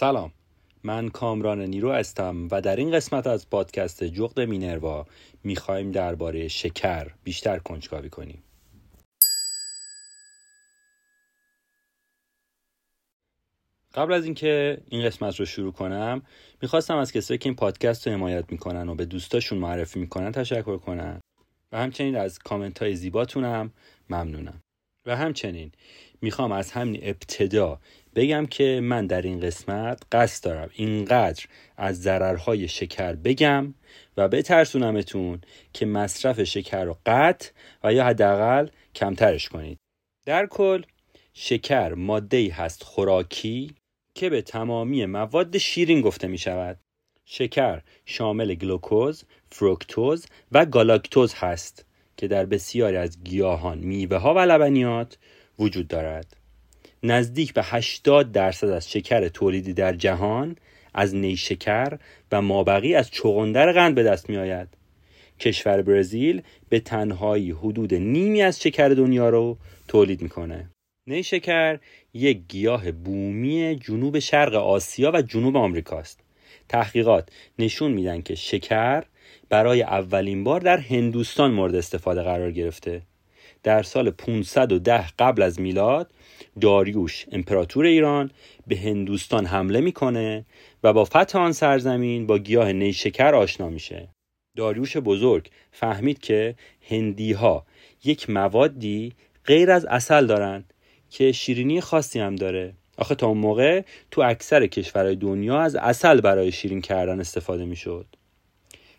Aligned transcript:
سلام. 0.00 0.32
من 0.82 1.08
کامران 1.08 1.60
نیرو 1.60 1.92
هستم 1.92 2.48
و 2.50 2.60
در 2.60 2.76
این 2.76 2.92
قسمت 2.92 3.26
از 3.26 3.50
پادکست 3.50 4.04
جغد 4.04 4.40
مینروا 4.40 5.06
می‌خوایم 5.44 5.92
درباره 5.92 6.48
شکر 6.48 7.14
بیشتر 7.24 7.58
کنجکاوی 7.58 8.10
کنیم. 8.10 8.42
قبل 13.94 14.12
از 14.12 14.24
اینکه 14.24 14.82
این 14.88 15.04
قسمت 15.04 15.40
رو 15.40 15.46
شروع 15.46 15.72
کنم 15.72 16.22
می‌خواستم 16.62 16.96
از 16.96 17.12
کسایی 17.12 17.38
که 17.38 17.48
این 17.48 17.56
پادکست 17.56 18.06
رو 18.06 18.12
حمایت 18.12 18.52
می‌کنن 18.52 18.88
و 18.88 18.94
به 18.94 19.04
دوستاشون 19.04 19.58
معرفی 19.58 20.00
می‌کنن 20.00 20.32
تشکر 20.32 20.76
کنم 20.76 21.20
و 21.72 21.78
همچنین 21.78 22.16
از 22.16 22.38
کامنت 22.38 22.82
های 22.82 22.96
زیباتونم 22.96 23.72
ممنونم. 24.10 24.60
و 25.06 25.16
همچنین 25.16 25.72
می‌خوام 26.22 26.52
از 26.52 26.72
همین 26.72 27.00
ابتدا 27.02 27.80
بگم 28.14 28.46
که 28.46 28.80
من 28.82 29.06
در 29.06 29.22
این 29.22 29.40
قسمت 29.40 30.02
قصد 30.12 30.44
دارم 30.44 30.70
اینقدر 30.72 31.44
از 31.76 32.02
ضررهای 32.02 32.68
شکر 32.68 33.12
بگم 33.12 33.74
و 34.16 34.28
بترسونمتون 34.28 35.40
که 35.72 35.86
مصرف 35.86 36.42
شکر 36.42 36.84
رو 36.84 36.98
قطع 37.06 37.50
و 37.84 37.92
یا 37.92 38.04
حداقل 38.04 38.68
کمترش 38.94 39.48
کنید 39.48 39.78
در 40.26 40.46
کل 40.46 40.82
شکر 41.34 41.94
ماده 41.94 42.52
هست 42.52 42.82
خوراکی 42.82 43.74
که 44.14 44.30
به 44.30 44.42
تمامی 44.42 45.06
مواد 45.06 45.58
شیرین 45.58 46.00
گفته 46.00 46.28
می 46.28 46.38
شود 46.38 46.78
شکر 47.24 47.82
شامل 48.06 48.54
گلوکوز، 48.54 49.24
فروکتوز 49.50 50.26
و 50.52 50.66
گالاکتوز 50.66 51.34
هست 51.34 51.86
که 52.16 52.28
در 52.28 52.46
بسیاری 52.46 52.96
از 52.96 53.22
گیاهان، 53.24 53.78
میوه 53.78 54.16
ها 54.16 54.34
و 54.34 54.38
لبنیات 54.38 55.18
وجود 55.58 55.88
دارد. 55.88 56.39
نزدیک 57.02 57.54
به 57.54 57.62
80 57.62 58.32
درصد 58.32 58.68
از 58.68 58.90
شکر 58.90 59.28
تولیدی 59.28 59.72
در 59.72 59.92
جهان 59.92 60.56
از 60.94 61.14
نیشکر 61.14 61.98
و 62.32 62.42
مابقی 62.42 62.94
از 62.94 63.10
چغندر 63.10 63.72
قند 63.72 63.94
به 63.94 64.02
دست 64.02 64.30
می 64.30 64.36
آید. 64.36 64.68
کشور 65.40 65.82
برزیل 65.82 66.42
به 66.68 66.80
تنهایی 66.80 67.50
حدود 67.50 67.94
نیمی 67.94 68.42
از 68.42 68.60
شکر 68.60 68.88
دنیا 68.88 69.28
رو 69.28 69.58
تولید 69.88 70.22
می‌کنه. 70.22 70.70
نیشکر 71.06 71.78
یک 72.14 72.40
گیاه 72.48 72.92
بومی 72.92 73.76
جنوب 73.76 74.18
شرق 74.18 74.54
آسیا 74.54 75.10
و 75.14 75.22
جنوب 75.22 75.56
آمریکاست. 75.56 76.20
تحقیقات 76.68 77.28
نشون 77.58 77.92
میدن 77.92 78.22
که 78.22 78.34
شکر 78.34 79.04
برای 79.48 79.82
اولین 79.82 80.44
بار 80.44 80.60
در 80.60 80.76
هندوستان 80.76 81.50
مورد 81.50 81.74
استفاده 81.74 82.22
قرار 82.22 82.52
گرفته. 82.52 83.02
در 83.62 83.82
سال 83.82 84.10
510 84.10 85.06
قبل 85.18 85.42
از 85.42 85.60
میلاد 85.60 86.10
داریوش 86.60 87.26
امپراتور 87.32 87.84
ایران 87.84 88.30
به 88.66 88.76
هندوستان 88.76 89.46
حمله 89.46 89.80
می‌کنه 89.80 90.44
و 90.82 90.92
با 90.92 91.04
فتح 91.04 91.38
آن 91.38 91.52
سرزمین 91.52 92.26
با 92.26 92.38
گیاه 92.38 92.72
نیشکر 92.72 93.34
آشنا 93.34 93.68
میشه. 93.68 94.08
داریوش 94.56 94.96
بزرگ 94.96 95.50
فهمید 95.72 96.18
که 96.18 96.54
هندی 96.88 97.32
ها 97.32 97.66
یک 98.04 98.30
موادی 98.30 99.12
غیر 99.44 99.70
از 99.70 99.84
اصل 99.84 100.26
دارن 100.26 100.64
که 101.10 101.32
شیرینی 101.32 101.80
خاصی 101.80 102.20
هم 102.20 102.36
داره. 102.36 102.74
آخه 102.98 103.14
تا 103.14 103.26
اون 103.26 103.38
موقع 103.38 103.82
تو 104.10 104.20
اکثر 104.20 104.66
کشورهای 104.66 105.16
دنیا 105.16 105.60
از 105.60 105.76
اصل 105.76 106.20
برای 106.20 106.52
شیرین 106.52 106.80
کردن 106.80 107.20
استفاده 107.20 107.64
می‌شد. 107.64 108.06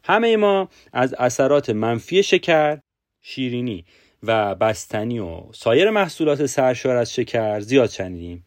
همه 0.04 0.38
ما 0.38 0.70
از 0.94 1.14
اثرات 1.14 1.70
منفی 1.70 2.24
شکر 2.24 2.80
شیرینی 3.22 3.86
و 4.24 4.56
بستنی 4.56 5.20
و 5.20 5.44
سایر 5.52 5.90
محصولات 5.90 6.46
سرشار 6.46 6.96
از 6.96 7.14
شکر 7.14 7.60
زیاد 7.60 7.90
شنیدیم 7.90 8.46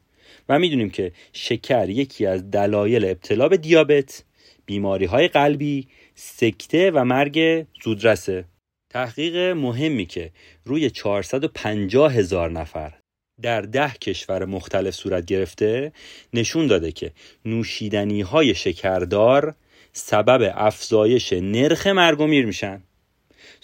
و 0.49 0.59
می‌دونیم 0.59 0.91
که 0.91 1.13
شکر 1.33 1.91
یکی 1.91 2.27
از 2.27 2.51
دلایل 2.51 3.05
ابتلا 3.05 3.49
به 3.49 3.57
دیابت، 3.57 4.25
بیماری 4.67 5.05
های 5.05 5.29
قلبی، 5.29 5.89
سکته 6.15 6.91
و 6.91 7.05
مرگ 7.05 7.67
زودرسه. 7.85 8.45
تحقیق 8.91 9.37
مهمی 9.37 10.07
که 10.07 10.31
روی 10.65 10.91
450 10.91 12.13
هزار 12.13 12.51
نفر 12.51 12.93
در 13.43 13.61
ده 13.61 13.93
کشور 13.93 14.45
مختلف 14.45 14.95
صورت 14.95 15.25
گرفته 15.25 15.93
نشون 16.33 16.67
داده 16.67 16.93
که 16.93 17.13
نوشیدنی 17.45 18.21
های 18.21 18.55
شکردار 18.55 19.55
سبب 19.93 20.53
افزایش 20.57 21.33
نرخ 21.33 21.87
مرگ 21.87 22.21
و 22.21 22.27
میر 22.27 22.47
میشن 22.47 22.83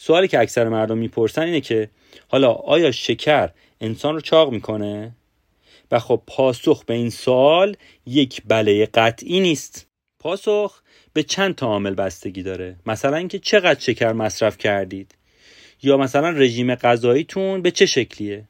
سوالی 0.03 0.29
که 0.29 0.39
اکثر 0.39 0.69
مردم 0.69 0.99
می‌پرسن 0.99 1.43
اینه 1.43 1.61
که 1.61 1.91
حالا 2.29 2.53
آیا 2.53 2.91
شکر 2.91 3.51
انسان 3.81 4.15
رو 4.15 4.21
چاق 4.21 4.53
می‌کنه؟ 4.53 5.13
و 5.91 5.99
خب 5.99 6.23
پاسخ 6.27 6.85
به 6.85 6.95
این 6.95 7.11
سوال 7.11 7.77
یک 8.07 8.43
بله 8.49 8.87
قطعی 8.95 9.41
نیست. 9.41 9.87
پاسخ 10.19 10.83
به 11.13 11.23
چند 11.23 11.55
تا 11.55 11.67
عامل 11.67 11.95
بستگی 11.95 12.43
داره. 12.43 12.77
مثلا 12.87 13.17
اینکه 13.17 13.39
چقدر 13.39 13.81
شکر 13.81 14.13
مصرف 14.13 14.59
کردید؟ 14.59 15.15
یا 15.83 15.97
مثلا 15.97 16.31
رژیم 16.31 16.75
غذاییتون 16.75 17.63
به 17.63 17.71
چه 17.71 17.87
شکلیه؟ 17.87 18.45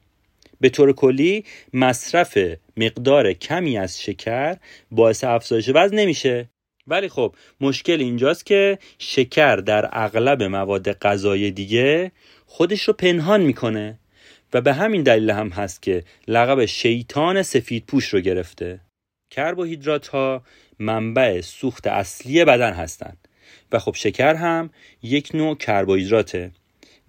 به 0.61 0.69
طور 0.69 0.93
کلی 0.93 1.45
مصرف 1.73 2.37
مقدار 2.77 3.33
کمی 3.33 3.77
از 3.77 4.01
شکر 4.01 4.57
باعث 4.91 5.23
افزایش 5.23 5.69
وزن 5.75 5.95
نمیشه. 5.95 6.49
ولی 6.87 7.09
خب 7.09 7.35
مشکل 7.61 7.99
اینجاست 7.99 8.45
که 8.45 8.79
شکر 8.99 9.55
در 9.55 9.89
اغلب 9.91 10.43
مواد 10.43 10.91
غذایی 10.91 11.51
دیگه 11.51 12.11
خودش 12.45 12.81
رو 12.81 12.93
پنهان 12.93 13.41
می‌کنه 13.41 13.99
و 14.53 14.61
به 14.61 14.73
همین 14.73 15.03
دلیل 15.03 15.29
هم 15.29 15.49
هست 15.49 15.81
که 15.81 16.03
لقب 16.27 16.65
شیطان 16.65 17.43
سفید 17.43 17.85
پوش 17.85 18.07
رو 18.07 18.19
گرفته. 18.19 18.79
کربوهیدرات 19.31 20.07
ها 20.07 20.43
منبع 20.79 21.41
سوخت 21.41 21.87
اصلی 21.87 22.45
بدن 22.45 22.73
هستند 22.73 23.27
و 23.71 23.79
خب 23.79 23.95
شکر 23.95 24.35
هم 24.35 24.69
یک 25.03 25.31
نوع 25.33 25.57
کربوهیدراته. 25.57 26.51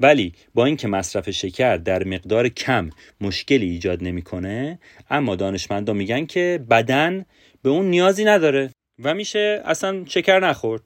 ولی 0.01 0.33
با 0.55 0.65
اینکه 0.65 0.89
مصرف 0.89 1.31
شکر 1.31 1.77
در 1.77 2.05
مقدار 2.05 2.49
کم 2.49 2.91
مشکلی 3.21 3.71
ایجاد 3.71 4.05
نمی‌کنه 4.05 4.79
اما 5.11 5.37
دانشمندان 5.37 5.97
میگن 5.97 6.27
که 6.27 6.65
بدن 6.71 7.25
به 7.63 7.71
اون 7.71 7.87
نیازی 7.91 8.25
نداره. 8.25 8.71
و 9.05 9.15
میشه 9.15 9.63
اصلا 9.65 10.05
شکر 10.09 10.39
نخورد. 10.39 10.83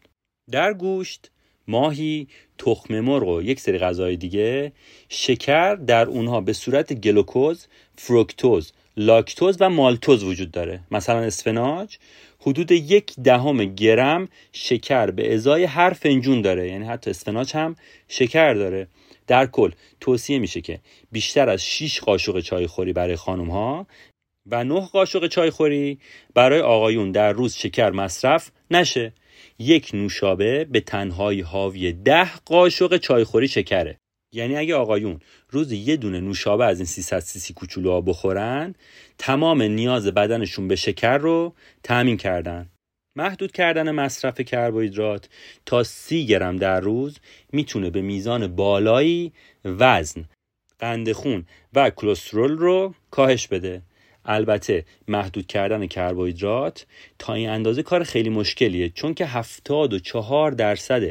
در 0.50 0.72
گوشت 0.72 1.30
ماهی 1.68 2.28
تخم 2.58 3.00
مرغ 3.00 3.28
و 3.28 3.42
یک 3.42 3.60
سری 3.60 3.78
غذای 3.78 4.16
دیگه 4.16 4.72
شکر 5.08 5.74
در 5.74 6.06
اونها 6.06 6.40
به 6.40 6.52
صورت 6.52 6.92
گلوکوز 6.92 7.66
فروکتوز 7.98 8.72
لاکتوز 8.96 9.56
و 9.60 9.70
مالتوز 9.70 10.24
وجود 10.24 10.50
داره. 10.50 10.80
مثلا 10.90 11.18
اسفناج 11.18 11.98
حدود 12.40 12.72
یک 12.72 13.14
دهم 13.24 13.64
گرم 13.64 14.28
شکر 14.52 15.10
به 15.10 15.34
ازای 15.34 15.64
هر 15.64 15.90
فنجون 15.90 16.42
داره. 16.42 16.68
یعنی 16.68 16.84
حتی 16.84 17.10
اسفناج 17.10 17.52
هم 17.56 17.76
شکر 18.08 18.54
داره. 18.54 18.88
در 19.26 19.46
کل 19.46 19.70
توصیه 20.00 20.38
میشه 20.38 20.60
که 20.60 20.80
بیشتر 21.12 21.48
از 21.48 21.64
6 21.64 22.00
قاشق 22.00 22.40
چای 22.40 22.66
خوری 22.66 22.92
برای 22.92 23.16
خانم 23.16 23.50
ها 23.50 23.86
و 24.50 24.64
9 24.64 24.81
قاشق 24.81 25.26
چای 25.26 25.50
خوری 25.50 25.98
برای 26.34 26.60
آقایون 26.60 27.12
در 27.12 27.32
روز 27.32 27.54
شکر 27.54 27.90
مصرف 27.90 28.50
نشه. 28.70 29.12
یک 29.58 29.90
نوشابه 29.94 30.64
به 30.64 30.81
تنهایی 30.81 31.40
حاوی 31.40 31.93
ده 31.93 32.37
قاشق 32.37 32.96
چایخوری 32.96 33.48
شکره. 33.48 33.98
یعنی 34.32 34.56
اگه 34.56 34.75
آقایون 34.75 35.20
روز 35.50 35.72
یه 35.72 35.96
دونه 35.96 36.20
نوشابه 36.20 36.64
از 36.64 36.78
این 36.78 36.87
300 36.87 37.20
سیسی 37.20 37.54
کوچولو 37.54 38.02
بخورن 38.02 38.75
تمام 39.19 39.62
نیاز 39.62 40.06
بدنشون 40.06 40.69
به 40.69 40.76
شکر 40.76 41.19
رو 41.19 41.54
تأمین 41.82 42.16
کردن. 42.16 42.70
محدود 43.16 43.52
کردن 43.52 43.90
مصرف 43.90 44.40
کربوهیدرات 44.40 45.28
تا 45.66 45.82
سی 45.82 46.26
گرم 46.26 46.56
در 46.56 46.81
روز 46.81 47.19
می‌تونه 47.52 47.90
به 47.90 48.02
میزان 48.02 48.46
بالایی 48.56 49.32
وزن 49.64 50.25
قند 50.78 51.12
خون 51.12 51.46
و 51.75 51.90
کلسترول 51.90 52.58
رو 52.58 52.94
کاهش 53.10 53.46
بده. 53.49 53.82
البته 54.26 54.84
محدود 55.08 55.46
کردن 55.46 55.87
کربوهیدرات 55.87 56.87
تا 57.19 57.34
این 57.34 57.49
اندازه 57.49 57.82
کار 57.82 58.05
خیلی 58.05 58.31
مشکلیه 58.31 58.88
چون 58.88 59.14
که 59.14 59.26
هفتاد 59.26 59.93
و 59.93 59.99
چهار 59.99 60.50
درصد 60.50 61.02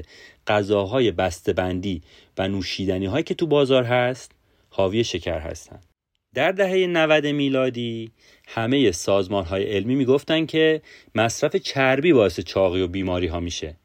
غذاهای 0.47 1.12
بسته‌بندی 1.12 2.01
و 2.38 2.47
نوشیدنی 2.47 3.06
هایی 3.06 3.23
که 3.23 3.33
تو 3.33 3.47
بازار 3.47 3.83
هست 3.83 4.31
حاوی 4.69 5.03
شکر 5.03 5.39
هستند. 5.39 5.85
در 6.33 6.51
دهه 6.51 6.88
90 6.88 7.27
میلادی 7.27 8.12
همه 8.47 8.91
سازمان 8.91 9.45
های 9.45 9.63
علمی 9.63 9.95
می‌گفتن 9.95 10.45
که 10.45 10.81
مصرف 11.15 11.56
چربی 11.56 12.13
باعث 12.13 12.39
چاقی 12.39 12.81
و 12.81 12.88
بیماری 12.88 13.27
ها 13.27 13.39
میشه 13.39 13.75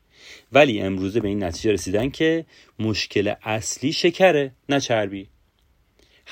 ولی 0.52 0.80
امروزه 0.80 1.20
به 1.20 1.28
این 1.28 1.44
نتیجه 1.44 1.72
رسیدن 1.72 2.10
که 2.10 2.44
مشکل 2.78 3.34
اصلی 3.42 3.92
شکره 3.92 4.52
نه 4.68 4.80
چربی 4.80 5.28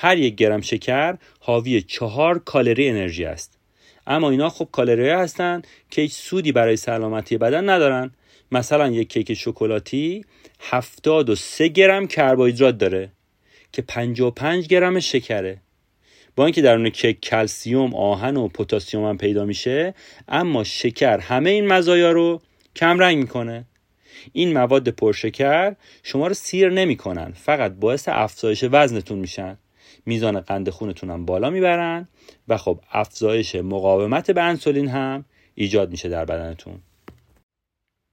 هر 0.01 0.17
یک 0.17 0.35
گرم 0.35 0.61
شکر 0.61 1.17
حاوی 1.39 1.81
چهار 1.81 2.39
کالری 2.39 2.89
انرژی 2.89 3.25
است. 3.25 3.59
اما 4.07 4.29
اینا 4.29 4.49
خب 4.49 4.69
کالری 4.71 5.09
هستند 5.09 5.67
که 5.91 6.01
هیچ 6.01 6.13
سودی 6.13 6.51
برای 6.51 6.77
سلامتی 6.77 7.37
بدن 7.37 7.69
ندارن. 7.69 8.11
مثلا 8.51 8.87
یک 8.87 9.09
کیک 9.09 9.33
شکلاتی 9.33 10.25
73 10.59 11.67
گرم 11.67 12.07
کربوهیدرات 12.07 12.77
داره 12.77 13.11
که 13.71 13.81
55 13.81 14.67
گرم 14.67 14.99
شکره. 14.99 15.61
با 16.35 16.45
اینکه 16.45 16.61
در 16.61 16.75
اون 16.75 16.89
کیک 16.89 17.19
کلسیوم 17.21 17.95
آهن 17.95 18.37
و 18.37 18.47
پتاسیم 18.47 19.05
هم 19.05 19.17
پیدا 19.17 19.45
میشه 19.45 19.93
اما 20.27 20.63
شکر 20.63 21.17
همه 21.17 21.49
این 21.49 21.67
مزایا 21.67 22.11
رو 22.11 22.41
کم 22.75 22.99
رنگ 22.99 23.17
می‌کنه. 23.17 23.65
این 24.33 24.53
مواد 24.53 24.89
پرشکر 24.89 25.75
شما 26.03 26.27
رو 26.27 26.33
سیر 26.33 26.69
نمی‌کنن 26.69 27.31
فقط 27.31 27.71
باعث 27.71 28.09
افزایش 28.09 28.65
وزنتون 28.71 29.19
میشن. 29.19 29.57
میزان 30.09 30.39
قند 30.39 30.69
خونتون 30.69 31.09
هم 31.09 31.25
بالا 31.25 31.49
می‌برن 31.49 32.07
و 32.47 32.57
خب 32.57 32.79
افزایش 32.91 33.55
مقاومت 33.55 34.31
به 34.31 34.41
انسولین 34.41 34.87
هم 34.87 35.25
ایجاد 35.55 35.91
میشه 35.91 36.09
در 36.09 36.25
بدنتون. 36.25 36.79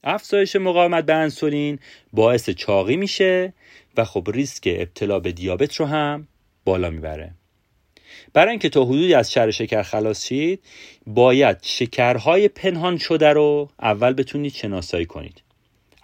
افزایش 0.05 0.57
مقاومت 0.57 1.05
به 1.05 1.15
انسولین 1.15 1.79
باعث 2.13 2.51
چاقی 2.51 2.97
میشه 2.97 3.53
و 3.97 4.05
خب 4.05 4.29
ریسک 4.33 4.69
ابتلا 4.77 5.21
به 5.21 5.33
دیابت 5.33 5.75
رو 5.75 5.87
هم 5.87 6.29
بالا 6.65 6.91
می‌بره. 6.91 7.35
برای 8.33 8.51
اینکه 8.51 8.69
تا 8.69 8.85
حدودی 8.85 9.15
از 9.15 9.33
شر 9.33 9.51
شکر 9.51 9.83
خلاص 9.83 10.27
شید 10.27 10.63
باید 11.07 11.59
شکرهای 11.63 12.49
پنهان 12.49 12.99
شده 12.99 13.29
رو 13.29 13.69
اول 13.81 14.13
بتونید 14.13 14.53
شناسایی 14.53 15.07
کنید. 15.07 15.46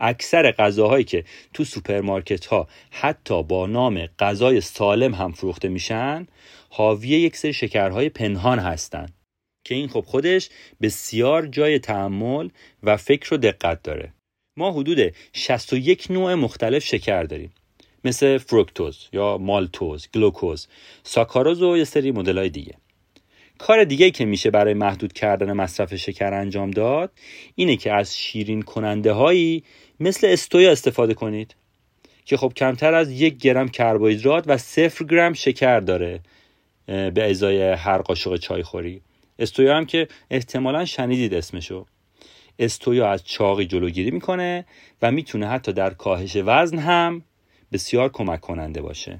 اکثر 0.03 0.53
غذاهایی 0.53 1.05
که 1.05 1.25
تو 1.55 1.65
سوپرمارکت 1.65 2.47
ها 2.47 2.69
حتی 2.91 3.43
با 3.43 3.67
نام 3.67 4.07
غذای 4.07 4.61
سالم 4.61 5.15
هم 5.15 5.33
فروخته 5.33 5.69
میشن 5.69 6.27
حاوی 6.71 7.09
یک 7.09 7.37
سری 7.37 7.53
شکرهای 7.53 8.09
پنهان 8.09 8.59
هستند 8.59 9.15
که 9.65 9.75
این 9.75 9.89
خب 9.89 10.01
خودش 10.01 10.49
بسیار 10.83 11.47
جای 11.47 11.79
تحمل 11.79 12.49
و 12.83 12.97
فکر 12.97 13.35
و 13.35 13.37
دقت 13.37 13.83
داره. 13.83 14.13
ما 14.57 14.73
حدود 14.73 15.15
61 15.33 16.11
نوع 16.11 16.35
مختلف 16.35 16.85
شکر 16.85 17.23
داریم. 17.23 17.53
مثل 18.05 18.39
فروکتوز 18.39 19.09
یا 19.13 19.39
مالتوز، 19.39 20.09
گلوکوز، 20.15 20.69
ساکاروز 21.03 21.63
و 21.63 21.77
یه 21.77 21.85
سری 21.85 22.13
مدل 22.13 22.39
های 22.39 22.51
دیگه. 22.51 22.75
کار 23.59 23.85
دیگه 23.85 24.11
که 24.11 24.25
میشه 24.25 24.51
برای 24.51 24.75
محدود 24.75 25.13
کردن 25.13 25.53
مصرف 25.53 25.95
شکر 25.95 26.35
انجام 26.35 26.71
داد 26.71 27.13
اینه 27.55 27.77
که 27.77 27.93
از 27.93 28.19
شیرین 28.19 28.63
کننده 28.63 29.13
هایی 29.13 29.65
مثل 30.01 30.27
استویا 30.27 30.73
استفاده 30.73 31.15
کنید 31.15 31.55
که 32.25 32.37
خب 32.37 32.53
کمتر 32.57 32.95
از 32.95 33.11
یک 33.11 33.37
گرم 33.37 33.69
کربوهیدرات 33.69 34.45
و 34.47 34.59
صفر 34.59 35.05
گرم 35.05 35.33
شکر 35.33 35.81
داره 35.81 36.21
به 36.87 37.31
ازای 37.31 37.63
هر 37.63 37.99
قاشق 37.99 38.37
چای 38.37 38.63
خوری 38.63 39.03
استویا 39.39 39.77
هم 39.77 39.87
که 39.87 40.09
احتمالا 40.31 40.85
شنیدید 40.85 41.35
اسمشو. 41.35 41.87
استویا 42.59 43.11
از 43.11 43.25
چاقی 43.25 43.67
جلوگیری 43.67 44.11
می‌کنه 44.11 44.65
و 45.03 45.13
می‌تونه 45.13 45.49
حتی 45.49 45.73
در 45.73 45.95
کاهش 45.95 46.37
وزن 46.37 46.79
هم 46.79 47.23
بسیار 47.73 48.09
کمک 48.09 48.41
کننده 48.41 48.83
باشه. 48.83 49.19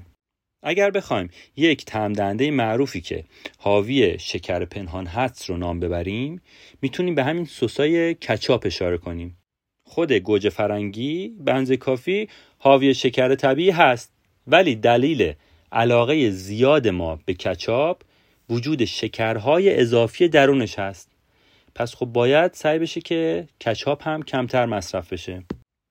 اگر 0.63 0.91
بخوایم 0.91 1.29
یک 1.55 1.85
تمدنده 1.85 2.51
معروفی 2.51 3.01
که 3.01 3.23
حاوی 3.57 4.19
شکر 4.19 4.65
پنهان 4.65 5.05
هست 5.05 5.49
رو 5.49 5.57
نام 5.57 5.79
ببریم 5.79 6.41
می‌تونیم 6.81 7.15
به 7.15 7.23
همین 7.23 7.45
سسای 7.45 8.13
کچاپ 8.13 8.65
اشاره 8.65 8.97
کنیم. 8.97 9.37
خود 9.85 10.11
گوجه 10.11 10.49
فرنگی 10.49 11.29
بنز 11.39 11.71
کافی 11.71 12.29
حاوی 12.57 12.93
شکر 12.93 13.35
طبیعی 13.35 13.69
هست 13.69 14.13
ولی 14.47 14.75
دلیل 14.75 15.33
علاقه 15.71 16.29
زیاد 16.29 16.87
ما 16.87 17.19
به 17.25 17.33
کچاپ 17.33 18.01
وجود 18.49 18.85
شکرهای 18.85 19.79
اضافی 19.79 20.27
درونش 20.27 20.79
هست. 20.79 21.09
پس 21.75 21.95
خب 21.95 22.05
باید 22.05 22.53
سعی 22.53 22.79
بشه 22.79 23.01
که 23.01 23.47
کچاپ 23.65 24.07
هم 24.07 24.23
کمتر 24.23 24.65
مصرف 24.65 25.13
بشه. 25.13 25.43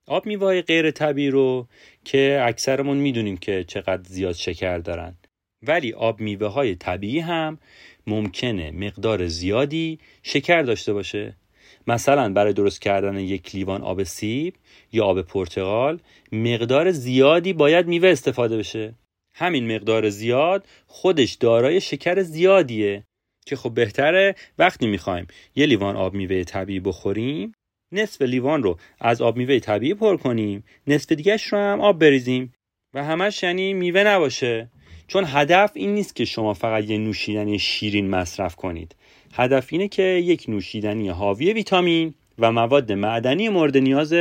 آب 0.06 0.26
میوه 0.26 0.62
غیر 0.62 0.90
طبیعی 0.90 1.30
رو 1.30 1.68
که 2.04 2.42
اکثرمون 2.42 2.96
می‌دونیم 2.96 3.36
که 3.36 3.64
چقدر 3.64 4.02
زیاد 4.02 4.34
شکر 4.34 4.78
دارن. 4.78 5.16
ولی 5.62 5.92
آب 5.92 6.20
میوه 6.20 6.46
های 6.46 6.74
طبیعی 6.74 7.18
هم 7.18 7.58
ممکنه 8.06 8.70
مقدار 8.70 9.26
زیادی 9.26 9.98
شکر 10.22 10.62
داشته 10.62 10.92
باشه. 10.92 11.36
مثلا 11.86 12.32
برای 12.32 12.52
درست 12.52 12.82
کردن 12.82 13.18
یک 13.18 13.54
لیوان 13.54 13.82
آب 13.82 14.02
سیب 14.02 14.54
یا 14.92 15.04
آب 15.04 15.22
پرتقال 15.22 16.00
مقدار 16.32 16.90
زیادی 16.90 17.52
باید 17.52 17.86
میوه 17.86 18.08
استفاده 18.08 18.56
بشه. 18.56 18.94
همین 19.34 19.74
مقدار 19.74 20.08
زیاد 20.08 20.66
خودش 20.86 21.32
دارای 21.32 21.80
شکر 21.80 22.22
زیادیه. 22.22 23.04
که 23.46 23.56
خب 23.56 23.74
بهتره 23.74 24.34
وقتی 24.58 24.86
می‌خوایم 24.86 25.26
یه 25.54 25.66
لیوان 25.66 25.96
آب 25.96 26.14
میوه 26.14 26.44
طبیعی 26.44 26.80
بخوریم 26.80 27.52
نصف 27.92 28.22
لیوان 28.22 28.62
رو 28.62 28.78
از 29.00 29.22
آب 29.22 29.36
میوه 29.36 29.58
طبیعی 29.58 29.94
پر 29.94 30.16
کنیم. 30.16 30.64
نصف 30.86 31.12
دیگهش 31.12 31.44
رو 31.44 31.58
هم 31.58 31.80
آب 31.80 31.98
بریزیم. 31.98 32.52
و 32.94 33.04
همش 33.04 33.42
یعنی 33.42 33.74
میوه 33.74 34.04
نباشه. 34.04 34.70
چون 35.06 35.24
هدف 35.26 35.70
این 35.74 35.94
نیست 35.94 36.16
که 36.16 36.24
شما 36.24 36.54
فقط 36.54 36.84
یه 36.84 36.98
نوشیدنی 36.98 37.58
شیرین 37.58 38.10
مصرف 38.10 38.56
کنید. 38.56 38.96
هدف 39.32 39.68
اینه 39.70 39.88
که 39.88 40.02
یک 40.02 40.44
نوشیدنی 40.48 41.08
حاوی 41.08 41.52
ویتامین 41.52 42.14
و 42.38 42.52
مواد 42.52 42.92
معدنی 42.92 43.48
مورد 43.48 43.76
نیاز 43.76 44.12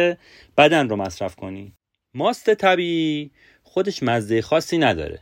بدن 0.57 0.89
رو 0.89 0.95
مصرف 0.95 1.35
کنید. 1.35 1.73
ماست 2.13 2.53
طبیعی 2.53 3.31
خودش 3.63 4.03
مزه 4.03 4.41
خاصی 4.41 4.77
نداره. 4.77 5.19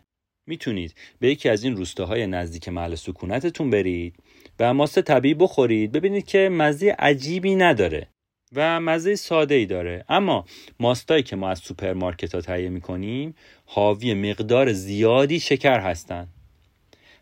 می‌تونید 0.48 0.96
به 1.20 1.30
یکی 1.30 1.50
از 1.50 1.64
این 1.64 1.76
روستاهای 1.76 2.28
نزدیک 2.28 2.70
محل 2.70 2.96
سکونتتون 2.96 3.70
برید 3.70 4.16
و 4.60 4.74
ماست 4.74 5.02
طبیعی 5.02 5.34
بخورید. 5.34 5.92
ببینید 5.92 6.26
که 6.26 6.50
مزه 6.50 6.96
عجیبی 7.00 7.56
نداره. 7.56 8.08
و 8.56 8.80
مزه 8.80 9.16
ساده 9.16 9.56
ای 9.56 9.66
داره. 9.66 10.06
اما 10.10 10.46
ماستایی 10.80 11.24
که 11.24 11.36
ما 11.36 11.50
از 11.50 11.60
سوپرمارکت 11.60 12.36
ها 12.36 12.42
تهیه 12.42 12.70
می‌کنیم 12.70 13.36
حاوی 13.66 14.14
مقدار 14.14 14.74
زیادی 14.74 15.40
شکر 15.40 15.80
هستند 15.80 16.28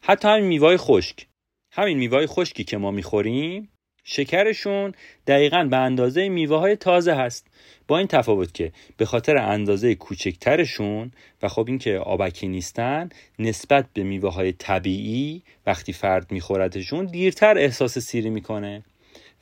حتی 0.01 0.27
همین 0.27 0.45
میوای 0.45 0.77
خشک. 0.77 1.27
همین 1.71 1.97
میوای 1.97 2.27
خشکی 2.27 2.63
که 2.63 2.77
ما 2.77 2.91
می‌خوریم 2.91 3.69
شکرشون 4.03 4.93
دقیقا 5.27 5.67
به 5.71 5.77
اندازه 5.77 6.29
میوه 6.29 6.57
های 6.57 6.75
تازه 6.75 7.13
هست. 7.13 7.47
با 7.87 7.97
این 7.97 8.07
تفاوت 8.07 8.53
که 8.53 8.71
به 8.97 9.05
خاطر 9.05 9.37
اندازه 9.37 9.95
کوچکترشون 9.95 11.11
و 11.41 11.47
خب 11.47 11.65
اینکه 11.67 11.97
آبکی 11.97 12.47
نیستن 12.47 13.09
نسبت 13.39 13.85
به 13.93 14.03
میوه 14.03 14.33
های 14.33 14.51
طبیعی 14.51 15.43
وقتی 15.65 15.93
فرد 15.93 16.31
میخوردشون 16.31 17.05
دیرتر 17.05 17.57
احساس 17.57 17.99
سیری 17.99 18.29
می‌کنه. 18.29 18.83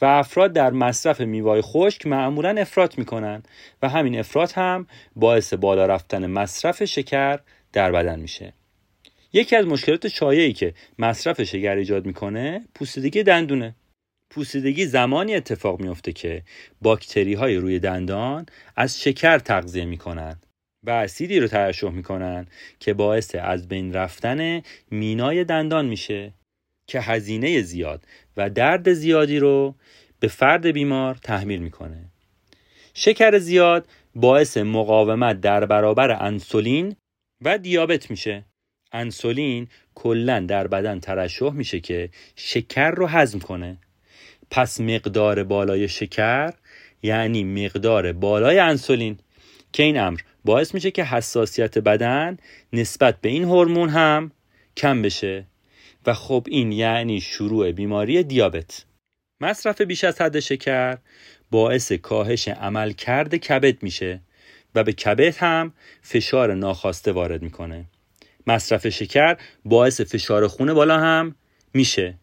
و 0.02 0.06
افراد 0.06 0.54
در 0.54 0.72
مصرف 0.72 1.22
میوه 1.22 1.62
خشک 1.62 2.08
معمولا 2.08 2.50
افراط 2.50 2.98
می‌کنن 2.98 3.44
و 3.82 3.90
همین 3.90 4.20
افراط 4.20 4.58
هم 4.58 4.88
باعث 5.16 5.54
بالا 5.54 5.86
رفتن 5.86 6.26
مصرف 6.26 6.84
شکر 6.84 7.40
در 7.74 7.92
بدن 7.92 8.20
میشه. 8.20 8.54
یکی 9.34 9.56
از 9.56 9.66
مشکلات 9.66 10.08
شایعی 10.08 10.54
که 10.54 10.74
مصرف 11.00 11.44
شکر 11.44 11.76
ایجاد 11.76 12.06
می‌کنه 12.06 12.66
پوسیدگی 12.76 13.24
دندونه. 13.24 13.76
پوسیدگی 14.30 14.86
زمانی 14.86 15.36
اتفاق 15.36 15.82
میفته 15.82 16.14
که 16.14 16.44
باکتری 16.82 17.34
های 17.34 17.56
روی 17.56 17.80
دندان 17.80 18.46
از 18.76 19.02
شکر 19.02 19.40
تغذیه 19.40 19.86
می‌کنن 19.86 20.40
و 20.84 20.90
اسیدی 20.90 21.40
رو 21.40 21.48
ترشح 21.48 21.90
می‌کنن 21.90 22.48
که 22.80 22.94
باعث 22.94 23.36
از 23.36 23.68
بین 23.68 23.94
رفتن 23.94 24.62
مینای 24.92 25.44
دندان 25.44 25.86
میشه. 25.86 26.34
که 26.88 27.02
هزینه 27.02 27.62
زیاد 27.62 28.06
و 28.38 28.50
درد 28.50 28.94
زیادی 28.94 29.40
رو 29.40 29.76
به 30.20 30.28
فرد 30.28 30.68
بیمار 30.68 31.16
تحمیل 31.16 31.60
می‌کنه. 31.60 32.06
شکر 32.94 33.38
زیاد 33.38 33.88
باعث 34.16 34.58
مقاومت 34.58 35.42
در 35.42 35.66
برابر 35.66 36.24
انسولین 36.26 36.96
و 37.42 37.58
دیابت 37.58 38.12
میشه. 38.12 38.46
انسولین 38.92 39.68
کلا 39.96 40.40
در 40.40 40.68
بدن 40.68 41.00
ترشح 41.00 41.50
میشه 41.50 41.80
که 41.80 42.10
شکر 42.36 42.92
رو 42.92 43.08
هضم 43.08 43.40
کنه. 43.40 43.78
پس 44.52 44.82
مقدار 44.82 45.44
بالای 45.44 45.88
شکر 45.88 46.54
یعنی 47.04 47.44
مقدار 47.44 48.14
بالای 48.14 48.60
انسولین 48.60 49.18
که 49.74 49.84
این 49.84 50.00
امر 50.00 50.20
باعث 50.46 50.74
میشه 50.74 50.92
که 50.92 51.04
حساسیت 51.04 51.78
بدن 51.78 52.38
نسبت 52.74 53.22
به 53.22 53.30
این 53.30 53.44
هورمون 53.44 53.90
هم 53.90 54.32
کم 54.78 55.02
بشه. 55.02 55.46
و 56.08 56.14
خب 56.14 56.48
این 56.50 56.72
یعنی 56.72 57.22
شروع 57.22 57.72
بیماری 57.72 58.24
دیابت. 58.24 58.86
مصرف 59.42 59.82
بیش 59.82 60.04
از 60.04 60.22
حد 60.22 60.40
شکر 60.40 60.98
باعث 61.52 61.92
کاهش 61.92 62.48
عملکرد 62.48 63.36
کبد 63.36 63.84
میشه 63.84 64.22
و 64.76 64.84
به 64.84 64.94
کبد 64.94 65.36
هم 65.38 65.74
فشار 66.02 66.54
ناخواسته 66.54 67.12
وارد 67.12 67.42
می‌کنه. 67.42 67.86
مصرف 68.48 68.90
شکر 68.90 69.38
باعث 69.66 70.02
فشار 70.02 70.48
خون 70.48 70.74
بالا 70.74 71.00
هم 71.00 71.36
میشه. 71.74 72.18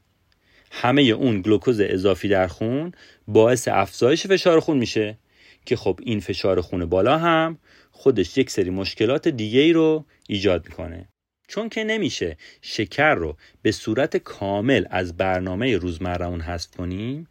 همه 0.71 1.03
اون 1.03 1.41
گلوکوز 1.41 1.81
اضافی 1.81 2.29
در 2.29 2.47
خون 2.47 2.93
باعث 3.29 3.69
افزایش 3.69 4.27
فشار 4.27 4.61
خون 4.61 4.79
میشه 4.79 5.19
که 5.67 5.77
خب 5.77 6.01
این 6.03 6.21
فشار 6.21 6.61
خون 6.61 6.85
بالا 6.85 7.19
هم 7.19 7.59
خودش 7.91 8.39
یک 8.39 8.51
سری 8.51 8.71
مشکلات 8.71 9.29
دیگه 9.29 9.61
ای 9.61 9.73
رو 9.73 10.05
ایجاد 10.29 10.69
می‌کنه. 10.69 11.09
چون 11.53 11.69
که 11.69 11.85
نمیشه 11.85 12.37
شکر 12.63 13.15
رو 13.15 13.37
به 13.63 13.73
صورت 13.73 14.17
کامل 14.17 14.85
از 14.91 15.17
برنامه 15.17 15.77
روزمرهمون 15.77 16.41
حذف 16.41 16.71
کنیم 16.77 17.29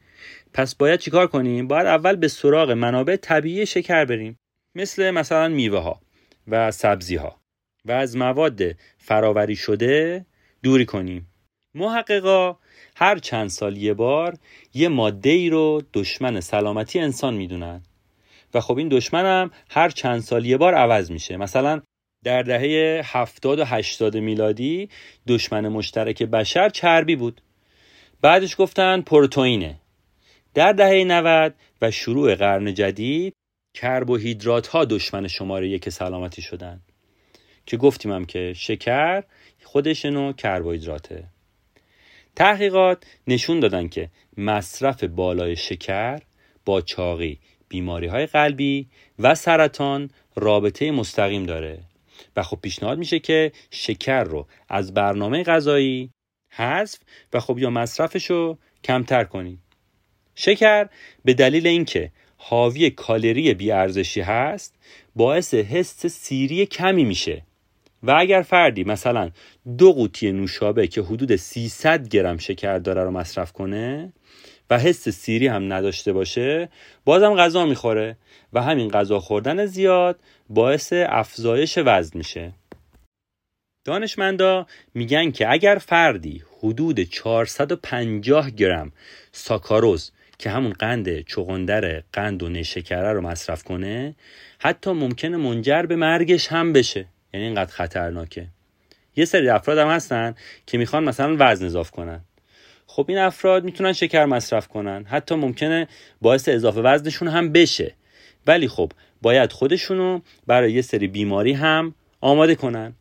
پس 0.54 0.75
باید 0.75 1.00
چیکار 1.00 1.28
کنیم؟ 1.28 1.68
باید 1.68 1.88
اول 1.88 2.16
به 2.16 2.28
سراغ 2.28 2.72
منابع 2.72 3.16
طبیعی 3.16 3.66
شکر 3.66 4.06
بریم 4.06 4.40
مثل 4.75 5.12
مثلا 5.12 5.48
میوه 5.48 5.80
ها 5.80 6.01
و 6.48 6.72
سبزی 6.72 7.16
ها 7.16 7.42
و 7.86 7.92
از 7.92 8.18
مواد 8.18 8.62
فراوری 8.98 9.56
شده 9.56 10.25
دوری 10.63 10.86
کنیم. 10.86 11.28
محققا 11.75 12.58
هر 12.96 13.18
چند 13.18 13.50
سال 13.50 13.78
یه 13.78 13.94
بار 13.94 14.38
یه 14.74 14.88
ماده 14.90 15.30
ای 15.30 15.50
رو 15.50 15.82
دشمن 15.94 16.40
سلامتی 16.40 17.00
انسان 17.00 17.34
می‌دونن. 17.34 17.84
و 18.54 18.60
خب 18.60 18.78
این 18.78 18.90
دشمن 18.90 19.25
هم 19.25 19.51
هر 19.70 19.90
چند 19.90 20.20
سال 20.20 20.46
یه 20.46 20.58
بار 20.58 20.74
عوض 20.74 21.12
میشه. 21.12 21.38
مثلا 21.38 21.82
در 22.24 22.42
دهه 22.42 23.01
70 23.06 23.60
و 23.60 23.66
80 23.66 24.18
میلادی 24.18 24.90
دشمن 25.28 25.68
مشترک 25.68 26.24
بشر 26.24 26.70
چربی 26.70 27.16
بود. 27.16 27.42
بعدش 28.22 28.56
گفتن 28.58 29.01
پروتئینه. 29.01 29.80
در 30.54 30.74
دهه 30.74 31.04
90 31.04 31.56
و 31.82 31.92
شروع 31.92 32.36
قرن 32.36 32.74
جدید 32.74 33.34
کربوهیدرات 33.74 34.68
ها 34.68 34.86
دشمن 34.86 35.28
شماره 35.28 35.70
یک 35.70 35.90
سلامتی 35.90 36.42
شدن. 36.42 36.82
که 37.66 37.78
گفتیم 37.78 38.12
هم 38.12 38.25
که 38.25 38.54
شکر 38.56 39.24
خودش 39.63 40.06
نوع 40.06 40.34
کربوهیدراته. 40.34 41.24
تحقیقات 42.36 43.06
نشون 43.28 43.60
دادن 43.60 43.88
که 43.88 44.10
مصرف 44.38 45.04
بالای 45.04 45.56
شکر 45.56 46.20
با 46.66 46.82
چاقی 46.82 47.40
بیماری 47.70 48.08
های 48.08 48.25
قلبی 48.25 48.88
و 49.20 49.36
سرطان 49.36 50.10
رابطه 50.36 50.92
مستقیم 50.92 51.44
داره. 51.44 51.80
و 52.36 52.44
خب 52.44 52.60
پیشنهاد 52.62 52.98
میشه 52.98 53.20
که 53.20 53.52
شکر 53.72 54.24
رو 54.24 54.48
از 54.70 54.94
برنامه 54.94 55.44
غذایی 55.44 56.12
حذف 56.52 57.00
و 57.34 57.40
خب 57.40 57.58
یا 57.58 57.70
مصرفش 57.70 58.26
رو 58.30 58.58
کمتر 58.84 59.24
کنید 59.24 59.60
شکر 60.36 60.90
به 61.26 61.34
دلیل 61.34 61.68
اینکه 61.68 62.12
حاوی 62.38 62.90
کالری 62.90 63.54
بیارزشی 63.54 64.22
هست 64.22 64.76
باعث 65.16 65.54
حس 65.54 66.06
سیری 66.06 66.66
کمی 66.66 67.04
میشه. 67.04 67.46
و 68.04 68.12
اگر 68.18 68.42
فردی 68.42 68.84
مثلا 68.84 69.32
دو 69.78 69.94
قوطی 69.94 70.32
نوشابه 70.32 70.88
که 70.88 71.02
حدود 71.02 71.36
300 71.36 72.08
گرم 72.08 72.38
شکر 72.38 72.78
داره 72.78 73.04
رو 73.04 73.12
مصرف 73.12 73.52
کنه 73.52 74.14
و 74.72 74.78
حس 74.78 75.10
سیری 75.10 75.48
هم 75.48 75.74
نداشته 75.74 76.13
باشه 76.13 76.70
بازم 77.06 77.36
غذا 77.36 77.66
می‌خوره 77.66 78.18
و 78.54 78.62
همین 78.62 78.90
غذا 78.90 79.20
خوردن 79.20 79.66
زیاد 79.66 80.20
باعث 80.50 80.94
افزایش 80.94 81.78
وزن 81.86 82.18
میشه. 82.18 82.51
دانشمندا 83.86 84.68
میگن 84.94 85.32
که 85.32 85.51
اگر 85.51 85.75
فردی 85.75 86.44
حدود 86.60 87.00
450 87.00 88.50
گرم 88.50 88.92
ساکاروز 89.32 90.12
که 90.40 90.50
همون 90.50 90.74
قند 90.74 91.25
چغندر 91.25 92.04
قند 92.13 92.44
و 92.44 92.50
نشکره 92.50 93.13
رو 93.13 93.22
مصرف 93.22 93.63
کنه 93.63 94.16
حتی 94.60 94.92
ممکنه 94.92 95.38
منجر 95.38 95.82
به 95.82 95.96
مرگش 95.96 96.48
هم 96.48 96.74
بشه. 96.74 97.06
یعنی 97.34 97.46
اینقدر 97.46 97.72
خطرناکه. 97.72 98.48
یه 99.16 99.25
سری 99.25 99.50
افراد 99.50 99.78
هم 99.78 99.88
هستن 99.88 100.36
که 100.66 100.78
می‌خوان 100.78 101.04
مثلا 101.04 101.36
وزن 101.40 101.66
اضافه 101.66 101.92
کنن. 101.92 102.22
خب 102.93 103.05
این 103.07 103.17
افراد 103.17 103.63
می‌تونن 103.63 103.93
شکر 103.93 104.25
مصرف 104.25 104.67
کنن. 104.67 105.03
حتی 105.03 105.36
ممکنه 105.36 105.88
باعث 106.21 106.50
اضافه 106.50 106.81
وزنشون 106.81 107.27
هم 107.27 107.51
بشه. 107.51 107.93
ولی 108.48 108.67
خب 108.67 108.91
باید 109.21 109.51
خودشونو 109.51 110.19
برای 110.48 110.74
یه 110.74 110.81
سری 110.81 111.07
بیماری 111.07 111.53
هم 111.53 111.95
آماده 112.21 112.55
کنن. 112.55 112.93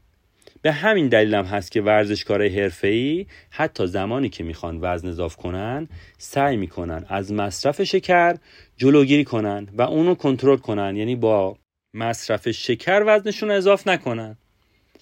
به 0.62 0.72
همین 0.72 1.08
دلیل 1.08 1.34
هم 1.34 1.44
هست 1.44 1.72
که 1.72 1.82
ورزشکارای 1.82 2.60
حرفه‌ای 2.60 3.26
حتی 3.50 3.86
زمانی 3.86 4.28
که 4.28 4.44
می‌خوان 4.44 4.78
وزن 4.80 5.08
اضافه 5.08 5.42
کنن 5.42 5.88
سعی 6.18 6.56
می‌کنن 6.56 7.04
از 7.08 7.32
مصرف 7.32 7.82
شکر 7.82 8.36
جلوگیری 8.76 9.24
کنن 9.24 9.68
و 9.72 9.82
اونو 9.82 10.14
کنترل 10.14 10.56
کنن. 10.56 10.96
یعنی 10.96 11.16
با 11.16 11.56
مصرف 11.94 12.50
شکر 12.50 13.02
وزنشون 13.06 13.50
اضاف 13.50 13.88
نکنن. 13.88 14.36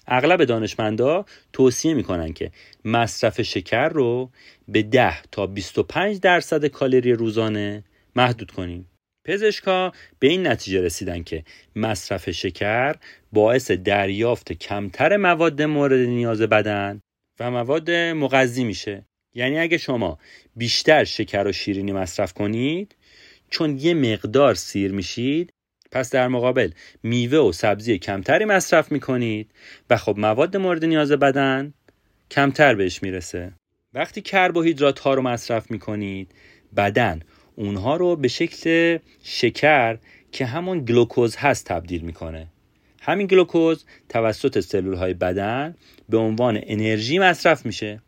اغلب 0.09 0.43
دانشمندا 0.43 1.25
توصیه 1.53 1.93
می‌کنن 1.93 2.33
که 2.33 2.51
مصرف 2.85 3.41
شکر 3.41 3.89
رو 3.89 4.31
به 4.67 4.83
10 4.83 5.21
تا 5.31 5.47
25 5.47 6.19
درصد 6.19 6.65
کالری 6.65 7.13
روزانه 7.13 7.83
محدود 8.15 8.51
کنیم. 8.51 8.89
پزشکا 9.25 9.91
به 10.19 10.27
این 10.27 10.47
نتیجه 10.47 10.81
رسیدن 10.81 11.23
که 11.23 11.43
مصرف 11.75 12.31
شکر 12.31 12.95
باعث 13.33 13.71
دریافت 13.71 14.53
کمتر 14.53 15.17
مواد 15.17 15.61
مورد 15.61 15.99
نیاز 15.99 16.41
بدن 16.41 17.01
و 17.39 17.51
مواد 17.51 17.91
مغذی 17.91 18.63
میشه. 18.63 19.05
یعنی 19.35 19.59
اگه 19.59 19.77
شما 19.77 20.19
بیشتر 20.55 21.03
شکر 21.03 21.47
و 21.47 21.51
شیرینی 21.51 21.91
مصرف 21.91 22.33
کنید 22.33 22.95
چون 23.49 23.77
یه 23.77 23.93
مقدار 23.93 24.53
سیر 24.53 24.91
میشید 24.91 25.53
پس 25.91 26.09
در 26.11 26.27
مقابل 26.27 26.71
میوه 27.03 27.37
و 27.37 27.51
سبزی 27.51 27.97
کمتری 27.97 28.45
مصرف 28.45 28.91
می‌کنید 28.91 29.51
و 29.89 29.97
خب 29.97 30.15
مواد 30.17 30.57
مورد 30.57 30.85
نیاز 30.85 31.11
بدن 31.11 31.73
کمتر 32.31 32.75
بهش 32.75 33.03
می‌رسه. 33.03 33.53
وقتی 33.93 34.21
کربوهیدرات 34.21 34.99
ها 34.99 35.13
رو 35.13 35.21
مصرف 35.21 35.71
می‌کنید 35.71 36.31
بدن 36.77 37.19
اونها 37.55 37.95
رو 37.95 38.15
به 38.15 38.27
شکل 38.27 38.97
شکر 39.23 39.97
که 40.31 40.45
همون 40.45 40.85
گلوکوز 40.85 41.35
هست 41.35 41.65
تبدیل 41.65 42.01
می‌کنه. 42.01 42.47
همین 43.01 43.27
گلوکوز 43.27 43.85
توسط 44.09 44.59
سلول 44.59 44.93
های 44.93 45.13
بدن 45.13 45.75
به 46.09 46.17
عنوان 46.17 46.59
انرژی 46.63 47.19
مصرف 47.19 47.65
میشه. 47.65 48.01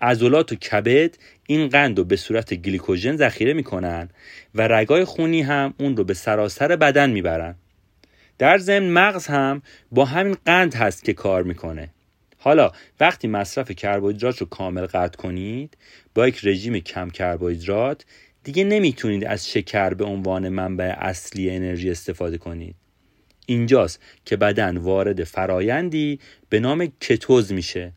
عضلات 0.00 0.52
و 0.52 0.54
کبد 0.54 1.18
این 1.46 1.68
قند 1.68 1.98
رو 1.98 2.04
به 2.04 2.16
صورت 2.16 2.54
گلیکوژن 2.54 3.16
ذخیره 3.16 3.52
می‌کنن 3.52 4.08
و 4.54 4.68
رگای 4.68 5.04
خونی 5.04 5.42
هم 5.42 5.74
اون 5.78 5.96
رو 5.96 6.04
به 6.04 6.14
سراسر 6.14 6.76
بدن 6.76 7.10
می‌برن. 7.10 7.54
در 8.38 8.58
ضمن 8.58 8.90
مغز 8.90 9.26
هم 9.26 9.62
با 9.92 10.04
همین 10.04 10.36
قند 10.46 10.74
هست 10.74 11.04
که 11.04 11.12
کار 11.12 11.42
می‌کنه. 11.42 11.88
حالا 12.38 12.72
وقتی 13.00 13.28
مصرف 13.28 13.70
کربوهیدرات 13.70 14.38
رو 14.38 14.46
کامل 14.46 14.86
قطع 14.86 15.16
کنید 15.16 15.76
با 16.14 16.28
یک 16.28 16.40
رژیم 16.44 16.78
کم 16.78 17.10
کربوهیدرات 17.10 18.04
دیگه 18.44 18.64
نمی‌تونید 18.64 19.24
از 19.24 19.50
شکر 19.50 19.94
به 19.94 20.04
عنوان 20.04 20.48
منبع 20.48 20.94
اصلی 20.98 21.50
انرژی 21.50 21.90
استفاده 21.90 22.38
کنید. 22.38 22.74
اینجاست 23.46 24.00
که 24.24 24.36
بدن 24.36 24.76
وارد 24.76 25.24
فرایندی 25.24 26.20
به 26.48 26.60
نام 26.60 26.92
کتوز 27.00 27.52
میشه. 27.52 27.92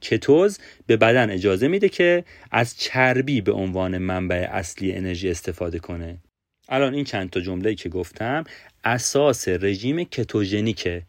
کتوز 0.00 0.58
به 0.86 0.96
بدن 0.96 1.30
اجازه 1.30 1.68
میده 1.68 1.88
که 1.88 2.24
از 2.50 2.78
چربی 2.78 3.40
به 3.40 3.52
عنوان 3.52 3.98
منبع 3.98 4.48
اصلی 4.50 4.92
انرژی 4.92 5.30
استفاده 5.30 5.78
کنه. 5.78 6.18
الان 6.68 6.94
این 6.94 7.04
چند 7.04 7.30
تا 7.30 7.40
جمله 7.40 7.74
که 7.74 7.88
گفتم 7.88 8.44
اساس 8.84 9.48
رژیم 9.48 10.04
کتوژنیکه 10.04 11.02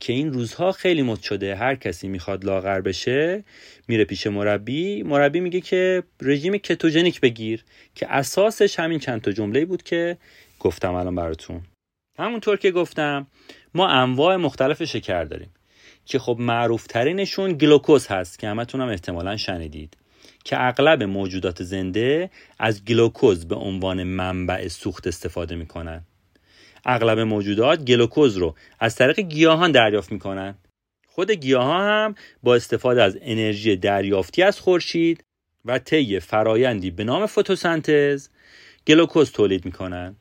که 0.00 0.12
این 0.12 0.32
روزها 0.32 0.72
خیلی 0.72 1.02
مد 1.02 1.20
شده. 1.20 1.56
هر 1.56 1.74
کسی 1.74 2.08
می‌خواد 2.08 2.44
لاغر 2.44 2.80
بشه 2.80 3.44
میره 3.88 4.04
پیش 4.04 4.26
مربی. 4.26 5.02
مربی 5.02 5.40
میگه 5.40 5.60
که 5.60 6.02
رژیم 6.22 6.56
کتوژنیک 6.56 7.20
بگیر 7.20 7.64
که 7.94 8.12
اساسش 8.12 8.78
همین 8.78 8.98
چند 8.98 9.20
تا 9.20 9.32
جمله 9.32 9.64
بود 9.64 9.82
که 9.82 10.16
گفتم 10.60 10.94
الان 10.94 11.14
براتون. 11.14 11.60
همونطور 12.18 12.56
که 12.56 12.70
گفتم 12.70 13.26
ما 13.74 13.88
انواع 13.88 14.36
مختلف 14.36 14.84
شکر 14.84 15.24
داریم. 15.24 15.50
که 16.04 16.18
خب 16.18 16.36
معروف 16.40 16.86
ترینشون 16.86 17.52
گلوکوز 17.52 18.06
هست 18.06 18.38
که 18.38 18.48
همتون 18.48 18.80
هم 18.80 18.88
احتمالا 18.88 19.36
شنیدید. 19.36 19.96
که 20.44 20.66
اغلب 20.66 21.02
موجودات 21.02 21.62
زنده 21.62 22.30
از 22.58 22.84
گلوکوز 22.84 23.48
به 23.48 23.54
عنوان 23.54 24.02
منبع 24.02 24.68
سوخت 24.68 25.06
استفاده 25.06 25.54
می‌کنن. 25.54 26.02
اغلب 26.84 27.18
موجودات 27.18 27.84
گلوکوز 27.84 28.36
رو 28.36 28.54
از 28.80 28.96
طریق 28.96 29.20
گیاهان 29.20 29.72
دریافت 29.72 30.12
می‌کنن. 30.12 30.54
خود 31.06 31.30
گیاه 31.30 31.74
هم 31.74 32.14
با 32.42 32.54
استفاده 32.54 33.02
از 33.02 33.18
انرژی 33.20 33.76
دریافتی 33.76 34.42
از 34.42 34.60
خورشید 34.60 35.24
و 35.64 35.78
طی 35.78 36.20
فرایندی 36.20 36.90
به 36.90 37.04
نام 37.04 37.26
فتوسنتز 37.26 38.28
گلوکوز 38.86 39.32
تولید 39.32 39.64
می‌کنن. 39.64 40.16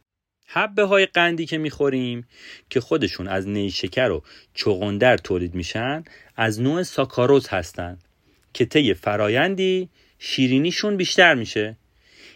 حبه 0.51 0.83
های 0.83 1.05
قندی 1.05 1.45
که 1.45 1.57
می‌خوریم 1.57 2.27
که 2.69 2.79
خودشون 2.79 3.27
از 3.27 3.47
نیشکر 3.47 4.09
و 4.09 4.23
چغندر 4.53 5.17
تولید 5.17 5.55
میشن 5.55 6.03
از 6.35 6.61
نوع 6.61 6.83
ساکاروز 6.83 7.47
هستن 7.47 7.97
که 8.53 8.65
طی 8.65 8.93
فرایندی 8.93 9.89
شیرینیشون 10.19 10.97
بیشتر 10.97 11.35
میشه. 11.35 11.75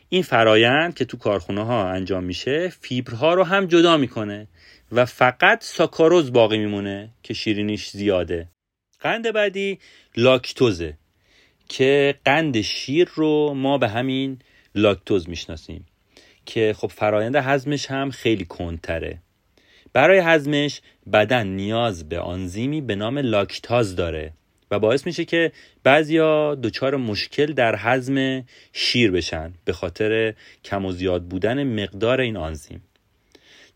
این 0.09 0.23
فرایند 0.23 0.95
که 0.95 1.05
تو 1.05 1.17
کارخونه 1.17 1.65
ها 1.65 1.89
انجام 1.89 2.23
میشه 2.23 2.73
فیبرها 2.81 3.33
رو 3.33 3.43
هم 3.43 3.65
جدا 3.65 3.97
می‌کنه 3.97 4.47
و 4.91 5.05
فقط 5.05 5.63
ساکاروز 5.63 6.33
باقی 6.33 6.57
میمونه 6.57 7.09
که 7.23 7.33
شیرینیش 7.33 7.89
زیاده. 7.89 8.47
قند 8.99 9.31
بعدی 9.31 9.79
لاکتوزه 10.17 10.97
که 11.69 12.15
قند 12.25 12.61
شیر 12.61 13.09
رو 13.15 13.53
ما 13.53 13.77
به 13.77 13.87
همین 13.87 14.39
لاکتوز 14.75 15.29
می‌شناسیم. 15.29 15.85
که 16.45 16.75
خب 16.77 16.87
فرایند 16.87 17.35
هضمش 17.35 17.91
هم 17.91 18.11
خیلی 18.11 18.45
کندتره. 18.45 19.19
برای 19.93 20.19
هضمش 20.19 20.81
بدن 21.13 21.47
نیاز 21.47 22.09
به 22.09 22.19
آنزیمی 22.19 22.81
به 22.81 22.95
نام 22.95 23.17
لاکتاز 23.17 23.95
داره 23.95 24.33
و 24.71 24.79
باعث 24.79 25.05
میشه 25.05 25.25
که 25.25 25.51
بعضیا 25.83 26.55
دچار 26.55 26.95
مشکل 26.95 27.53
در 27.53 27.75
هضم 27.75 28.43
شیر 28.73 29.11
بشن 29.11 29.53
به 29.65 29.73
خاطر 29.73 30.33
کم 30.63 30.85
و 30.85 30.91
زیاد 30.91 31.23
بودن 31.23 31.63
مقدار 31.63 32.21
این 32.21 32.37
آنزیم. 32.37 32.83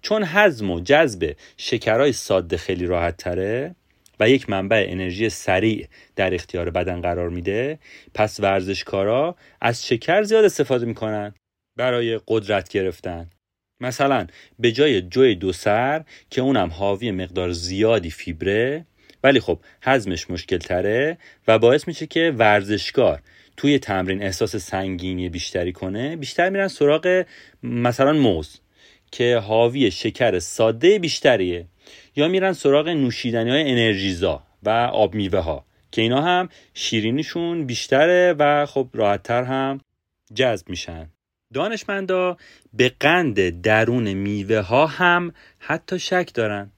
چون 0.01 0.24
هضم 0.25 0.71
و 0.71 0.79
جذب 0.79 1.36
شکرهای 1.57 2.13
ساده 2.13 2.57
خیلی 2.57 2.86
راحت 2.86 3.17
تره 3.17 3.75
و 4.19 4.29
یک 4.29 4.50
منبع 4.50 4.86
انرژی 4.89 5.29
سریع 5.29 5.88
در 6.15 6.33
اختیار 6.33 6.69
بدن 6.69 7.01
قرار 7.01 7.29
میده 7.29 7.79
پس 8.13 8.39
ورزشکارا 8.39 9.36
از 9.62 9.88
شکر 9.88 10.24
زیاد 10.24 10.45
استفاده 10.45 10.86
می‌کنن. 10.86 11.33
برای 11.77 12.19
قدرت 12.27 12.69
گرفتن. 12.69 13.29
مثلا 13.79 14.27
به 14.60 14.72
جای 14.72 15.01
جوی 15.01 15.36
دو 15.36 15.53
سر 15.53 16.03
که 16.29 16.41
اونم 16.41 16.69
حاوی 16.69 17.12
مقدار 17.12 17.51
زیادی 17.51 18.10
فیبره 18.10 18.86
ولی 19.24 19.39
خب 19.39 19.60
هضمش 19.81 20.29
مشکل 20.29 20.57
تره 20.57 21.17
و 21.48 21.60
باعث 21.60 21.88
میشه 21.88 22.07
که 22.07 22.34
ورزشکار 22.38 23.22
توی 23.57 23.79
تمرین 23.79 24.24
احساس 24.24 24.55
سنگینی 24.55 25.29
بیشتری 25.29 25.72
کنه 25.72 26.15
بیشتر 26.15 26.50
میرن 26.50 26.67
سراغ 26.67 27.25
مثلا 27.63 28.13
موز 28.13 28.60
که 29.12 29.38
حاوی 29.38 29.91
شکر 29.91 30.39
ساده 30.39 31.00
بیشتریه. 31.00 31.65
یا 32.15 32.27
میرن 32.27 32.53
سراغ 32.53 32.88
نوشیدنی 32.88 33.50
های 33.50 33.72
انرژیزا 33.72 34.43
و 34.63 34.69
آب 34.69 35.15
میوه 35.15 35.39
ها 35.39 35.65
که 35.91 36.01
اینا 36.01 36.22
هم 36.22 36.50
شیرینیشون 36.74 37.65
بیشتره 37.65 38.36
و 38.39 38.65
خب 38.65 38.89
راحتتر 38.93 39.43
هم 39.43 39.81
جذب 40.34 40.69
میشن. 40.69 41.10
دانشمندا 41.54 42.38
به 42.74 42.92
قند 43.00 43.62
درون 43.62 44.13
میوه 44.13 44.60
ها 44.60 44.88
هم 44.88 45.34
حتی 45.60 46.00
شک 46.00 46.32
دارن. 46.34 46.72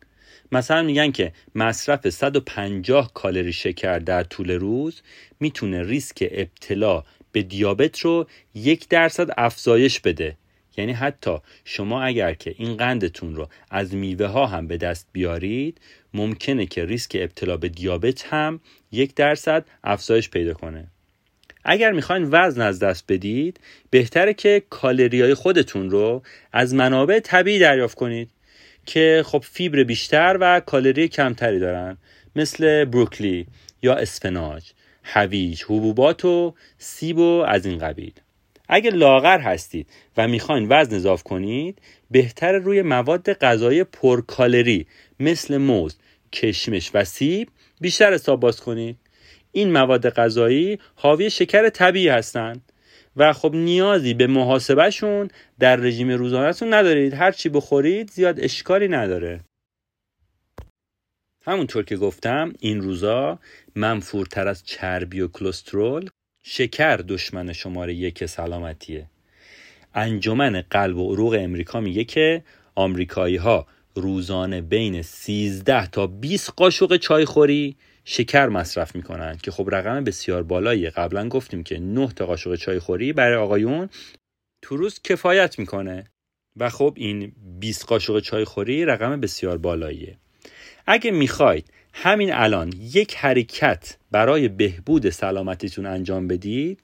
مثلا 0.52 0.82
میگن 0.82 1.12
که 1.12 1.34
مصرف 1.56 2.10
150 2.10 3.14
کالری 3.14 3.54
شکر 3.54 4.00
در 4.00 4.24
طول 4.24 4.52
روز 4.52 5.02
می‌تونه 5.40 5.84
ریسک 5.84 6.28
ابتلا 6.32 7.04
به 7.32 7.42
دیابت 7.42 8.00
رو 8.00 8.28
یک 8.56 8.88
درصد 8.88 9.30
افزایش 9.38 10.00
بده. 10.00 10.38
یعنی 10.78 10.92
حتی 10.92 11.38
شما 11.66 12.04
اگر 12.04 12.34
که 12.34 12.56
این 12.58 12.78
قندتون 12.78 13.36
رو 13.36 13.50
از 13.72 13.96
میوه 13.96 14.26
ها 14.26 14.46
هم 14.46 14.68
به 14.68 14.78
دست 14.78 15.08
بیارید 15.12 15.82
ممکنه 16.14 16.66
که 16.66 16.86
ریسک 16.86 17.18
ابتلا 17.20 17.58
به 17.58 17.70
دیابت 17.70 18.26
هم 18.26 18.60
یک 18.92 19.16
درصد 19.16 19.66
افزایش 19.84 20.30
پیدا 20.30 20.54
کنه. 20.54 20.88
اگر 21.72 21.92
می‌خواین 21.92 22.28
وزن 22.32 22.62
از 22.62 22.80
دست 22.80 23.04
بدید 23.08 23.60
بهتره 23.90 24.34
که 24.34 24.64
کالری 24.70 25.22
های 25.22 25.34
خودتون 25.34 25.90
رو 25.90 26.22
از 26.52 26.74
منابع 26.74 27.20
طبیعی 27.20 27.60
دریافت 27.60 27.96
کنید 27.96 28.30
که 28.86 29.24
خب 29.26 29.44
فیبر 29.52 29.84
بیشتر 29.84 30.38
و 30.42 30.60
کالری 30.60 31.08
کمتری 31.08 31.60
دارن 31.60 31.98
مثل 32.36 32.86
بروکلی 32.86 33.48
یا 33.82 33.96
اسفناج 33.96 34.64
هویج 35.04 35.64
حبوبات 35.64 36.26
و 36.26 36.54
سیب 36.78 37.18
و 37.18 37.46
از 37.48 37.66
این 37.66 37.78
قبیل. 37.78 38.14
اگر 38.70 38.92
لاغر 38.92 39.40
هستید 39.40 39.88
و 40.18 40.28
می‌خواین 40.28 40.68
وزن 40.70 40.96
اضاف 40.96 41.24
کنید 41.24 41.78
بهتر 42.12 42.52
روی 42.52 42.82
مواد 42.82 43.34
غذایی 43.34 43.84
پرکالری 43.84 44.88
مثل 45.20 45.58
موز 45.58 45.98
کشمش 46.34 46.92
و 46.94 47.04
سیب 47.04 47.50
بیشتر 47.82 48.14
حساب 48.14 48.40
باز 48.40 48.62
کنید. 48.62 48.98
این 49.52 49.72
مواد 49.72 50.10
غذایی 50.10 50.80
حاوی 50.96 51.30
شکر 51.30 51.70
طبیعی 51.70 52.08
هستند 52.08 52.72
و 53.16 53.34
خب 53.34 53.56
نیازی 53.56 54.14
به 54.14 54.28
محاسبهشون 54.28 55.30
در 55.60 55.76
رژیم 55.76 56.12
روزانهتون 56.12 56.74
ندارید. 56.74 57.14
هر 57.14 57.32
چی 57.32 57.50
بخورید 57.50 58.12
زیاد 58.12 58.40
اشکالی 58.40 58.88
نداره. 58.88 59.40
همونطور 61.46 61.84
که 61.84 61.98
گفتم 61.98 62.54
این 62.60 62.82
روزا 62.82 63.40
منفورتر 63.76 64.48
از 64.48 64.64
چربی 64.64 65.22
و 65.22 65.28
کلسترول 65.28 66.10
شکر 66.44 66.98
دشمن 66.98 67.54
شماره 67.54 67.94
یک 67.94 68.26
سلامتیه. 68.26 69.06
انجمن 69.96 70.64
قلب 70.70 70.98
و 70.98 71.14
عروق 71.14 71.38
امریکا 71.40 71.80
میگه 71.80 72.04
که 72.04 72.44
آمریکایی 72.76 73.36
ها 73.36 73.68
روزانه 73.96 74.62
بین 74.62 75.02
13 75.02 75.88
تا 75.88 76.08
20 76.08 76.52
قاشق 76.52 76.98
چای 76.98 77.26
خوری 77.26 77.76
شکر 78.06 78.48
مصرف 78.48 78.96
می‌کنن. 78.96 79.38
که 79.44 79.52
خب 79.52 79.70
رقم 79.72 80.04
بسیار 80.04 80.44
بالایی 80.44 80.90
قبلا 80.90 81.30
گفتیم 81.30 81.64
که 81.64 81.80
9 81.80 82.08
تا 82.08 82.26
قاشق 82.26 82.56
چای 82.56 82.80
خوری 82.80 83.14
برای 83.14 83.36
آقایون 83.36 83.90
تو 84.62 84.78
روز 84.78 85.02
کفایت 85.04 85.60
می‌کنه. 85.60 86.06
و 86.58 86.70
خب 86.70 86.94
این 86.98 87.32
20 87.60 87.86
قاشق 87.86 88.20
چای 88.20 88.46
خوری 88.46 88.86
رقم 88.86 89.20
بسیار 89.20 89.58
بالاییه. 89.58 90.18
اگه 90.88 91.12
می‌خواید 91.12 91.72
همین 91.94 92.34
الان 92.34 92.74
یک 92.94 93.16
حرکت 93.16 93.98
برای 94.12 94.48
بهبود 94.48 95.10
سلامتیتون 95.10 95.86
انجام 95.86 96.28
بدید 96.28 96.80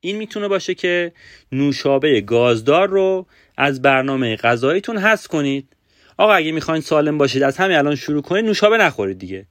این 0.00 0.16
می‌تونه 0.16 0.48
باشه 0.48 0.74
که 0.74 1.12
نوشابه 1.52 2.20
گازدار 2.20 2.88
رو 2.88 3.26
از 3.56 3.82
برنامه 3.82 4.36
غذاییتون 4.36 4.98
حذف 4.98 5.26
کنید. 5.26 5.76
آقا 6.16 6.32
اگه 6.32 6.52
می‌خواین 6.52 6.82
سالم 6.82 7.18
باشید 7.18 7.42
از 7.42 7.56
همین 7.56 7.76
الان 7.76 7.94
شروع 7.94 8.22
کنید 8.22 8.44
نوشابه 8.44 8.76
نخورید 8.76 9.18
دیگه. 9.18 9.46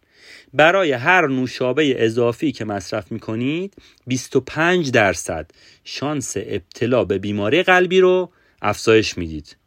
برای 0.53 0.91
هر 0.91 1.27
نوشابه 1.27 2.05
اضافی 2.05 2.51
که 2.51 2.65
مصرف 2.65 3.11
می‌کنید 3.11 3.73
25 4.07 4.91
درصد 4.91 5.51
شانس 5.83 6.33
ابتلا 6.37 7.03
به 7.03 7.17
بیماری 7.17 7.63
قلبی 7.63 7.99
رو 7.99 8.31
افزایش 8.61 9.17
می‌دید. 9.17 9.57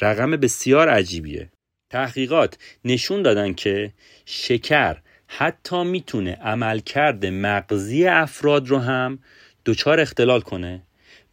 رقم 0.00 0.30
بسیار 0.30 0.88
عجیبیه. 0.88 1.50
تحقیقات 1.90 2.58
نشون 2.84 3.22
دادن 3.22 3.52
که 3.52 3.92
شکر 4.24 4.96
حتی 5.28 5.84
می‌تونه 5.84 6.34
عملکرد 6.34 7.26
مغزی 7.26 8.06
افراد 8.06 8.68
رو 8.68 8.78
هم 8.78 9.18
دچار 9.66 10.00
اختلال 10.00 10.40
کنه 10.40 10.82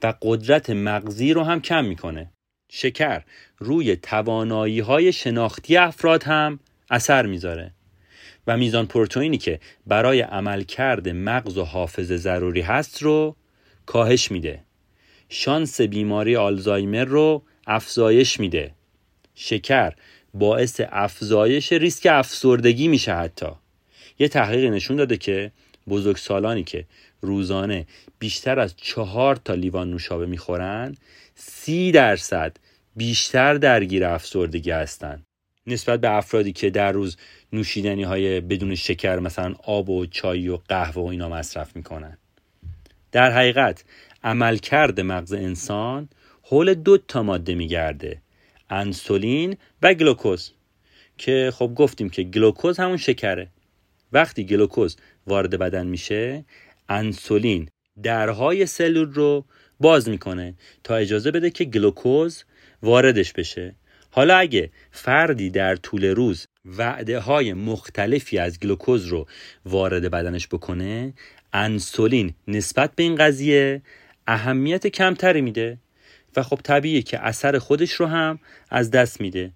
و 0.03 0.13
قدرت 0.21 0.69
مغزی 0.69 1.33
رو 1.33 1.43
هم 1.43 1.61
کم 1.61 1.85
می‌کنه. 1.85 2.31
شکر 2.71 3.21
روی 3.57 3.95
توانایی 3.95 4.79
های 4.79 5.13
شناختی 5.13 5.77
افراد 5.77 6.23
هم 6.23 6.59
اثر 6.89 7.25
می‌ذاره. 7.25 7.71
و 8.47 8.57
میزان 8.57 8.85
پروتئینی 8.85 9.37
که 9.37 9.59
برای 9.87 10.21
عملکرد 10.21 11.09
مغز 11.09 11.57
و 11.57 11.63
حافظه 11.63 12.17
ضروری 12.17 12.61
هست 12.61 13.01
رو 13.01 13.35
کاهش 13.85 14.31
میده. 14.31 14.59
شانس 15.29 15.81
بیماری 15.81 16.35
آلزایمر 16.35 17.05
رو 17.05 17.43
افزایش 17.67 18.39
میده. 18.39 18.71
شکر 19.35 19.93
باعث 20.33 20.81
افزایش 20.89 21.73
ریسک 21.73 22.07
افسردگی 22.11 22.87
میشه 22.87 23.13
حتی. 23.13 23.47
یه 24.19 24.27
تحقیق 24.27 24.71
نشون 24.71 24.97
داده 24.97 25.17
که 25.17 25.51
بزرگسالانی 25.87 26.63
که 26.63 26.85
روزانه 27.21 27.87
بیشتر 28.19 28.59
از 28.59 28.73
چهار 28.77 29.35
تا 29.35 29.53
لیوان 29.53 29.91
نوشابه 29.91 30.25
می‌خورن 30.25 30.95
سی 31.35 31.91
درصد 31.91 32.57
بیشتر 32.95 33.53
درگیر 33.53 34.05
افسردگی 34.05 34.71
هستند 34.71 35.25
نسبت 35.67 36.01
به 36.01 36.09
افرادی 36.09 36.51
که 36.51 36.69
در 36.69 36.91
روز 36.91 37.17
نوشیدنی 37.53 38.03
های 38.03 38.41
بدون 38.41 38.75
شکر 38.75 39.19
مثلا 39.19 39.55
آب 39.63 39.89
و 39.89 40.05
چای 40.05 40.49
و 40.49 40.57
قهوه 40.57 41.03
و 41.03 41.05
اینا 41.05 41.29
مصرف 41.29 41.75
می‌کنن. 41.75 42.17
در 43.11 43.31
حقیقت 43.31 43.83
عملکرد 44.23 44.99
مغز 44.99 45.33
انسان 45.33 46.09
حول 46.41 46.73
دو 46.73 46.97
تا 46.97 47.23
ماده 47.23 47.55
میگرده 47.55 48.21
انسولین 48.69 49.57
و 49.81 49.93
گلوکوز 49.93 50.51
که 51.17 51.51
خب 51.53 51.73
گفتیم 51.75 52.09
که 52.09 52.23
گلوکوز 52.23 52.79
همون 52.79 52.97
شکره. 52.97 53.47
وقتی 54.11 54.45
گلوکوز 54.45 54.97
وارد 55.27 55.59
بدن 55.59 55.87
میشه 55.87 56.45
انسولین 56.89 57.69
درهای 58.03 58.65
سلول 58.65 59.13
رو 59.13 59.45
باز 59.79 60.09
می‌کنه 60.09 60.53
تا 60.83 60.95
اجازه 60.95 61.31
بده 61.31 61.49
که 61.49 61.65
گلوکوز 61.65 62.43
واردش 62.83 63.33
بشه. 63.33 63.75
حالا 64.15 64.37
اگه 64.37 64.71
فردی 64.91 65.49
در 65.49 65.75
طول 65.75 66.05
روز 66.05 66.47
وعده 66.65 67.19
های 67.19 67.53
مختلفی 67.53 68.37
از 68.37 68.59
گلوکوز 68.59 69.05
رو 69.05 69.27
وارد 69.65 70.11
بدنش 70.11 70.47
بکنه 70.47 71.13
انسولین 71.53 72.33
نسبت 72.47 72.95
به 72.95 73.03
این 73.03 73.15
قضیه 73.15 73.81
اهمیت 74.27 74.87
کمتری 74.87 75.41
میده 75.41 75.77
و 76.35 76.43
خب 76.43 76.59
طبیعیه 76.63 77.01
که 77.01 77.19
اثر 77.19 77.57
خودش 77.59 77.91
رو 77.91 78.05
هم 78.05 78.39
از 78.69 78.91
دست 78.91 79.21
میده. 79.21 79.51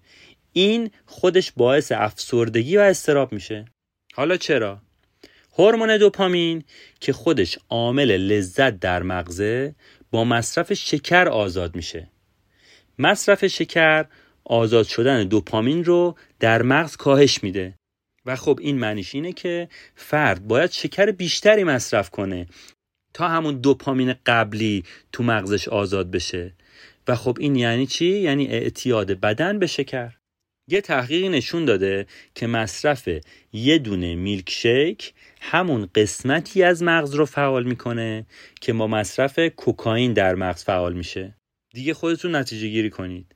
این 0.52 0.90
خودش 1.06 1.52
باعث 1.52 1.92
افسردگی 1.92 2.76
و 2.76 2.80
استراب 2.80 3.32
میشه. 3.32 3.64
حالا 4.14 4.36
چرا؟ 4.36 4.80
هورمون 5.58 5.96
دوپامین 5.96 6.64
که 7.00 7.12
خودش 7.12 7.58
عامل 7.68 8.16
لذت 8.16 8.80
در 8.80 9.02
مغزه 9.02 9.74
با 10.10 10.24
مصرف 10.24 10.72
شکر 10.72 11.28
آزاد 11.28 11.76
میشه. 11.76 12.10
مصرف 12.98 13.46
شکر 13.46 14.06
آزاد 14.48 14.86
شدن 14.86 15.24
دوپامین 15.24 15.84
رو 15.84 16.16
در 16.40 16.62
مغز 16.62 16.96
کاهش 16.96 17.42
میده. 17.42 17.74
و 18.26 18.36
خب 18.36 18.58
این 18.62 18.78
معنیش 18.78 19.14
اینه 19.14 19.32
که 19.32 19.68
فرد 19.94 20.48
باید 20.48 20.70
شکر 20.70 21.10
بیشتری 21.10 21.64
مصرف 21.64 22.10
کنه 22.10 22.46
تا 23.14 23.28
همون 23.28 23.60
دوپامین 23.60 24.14
قبلی 24.26 24.84
تو 25.12 25.22
مغزش 25.22 25.68
آزاد 25.68 26.10
بشه. 26.10 26.54
و 27.08 27.14
خب 27.14 27.36
این 27.40 27.56
یعنی 27.56 27.86
چی؟ 27.86 28.06
یعنی 28.06 28.46
اعتیاد 28.46 29.12
بدن 29.12 29.58
به 29.58 29.66
شکر. 29.66 30.14
یه 30.70 30.80
تحقیقی 30.80 31.28
نشون 31.28 31.64
داده 31.64 32.06
که 32.34 32.46
مصرف 32.46 33.08
یه 33.52 33.78
دونه 33.78 34.14
میلک 34.14 34.50
شیک 34.50 35.14
همون 35.40 35.88
قسمتی 35.94 36.62
از 36.62 36.82
مغز 36.82 37.14
رو 37.14 37.24
فعال 37.24 37.64
می‌کنه 37.64 38.26
که 38.60 38.72
با 38.72 38.86
مصرف 38.86 39.38
کوکائین 39.38 40.12
در 40.12 40.34
مغز 40.34 40.64
فعال 40.64 40.92
میشه. 40.92 41.34
دیگه 41.74 41.94
خودتون 41.94 42.36
نتیجه 42.36 42.68
گیری 42.68 42.90
کنید. 42.90 43.34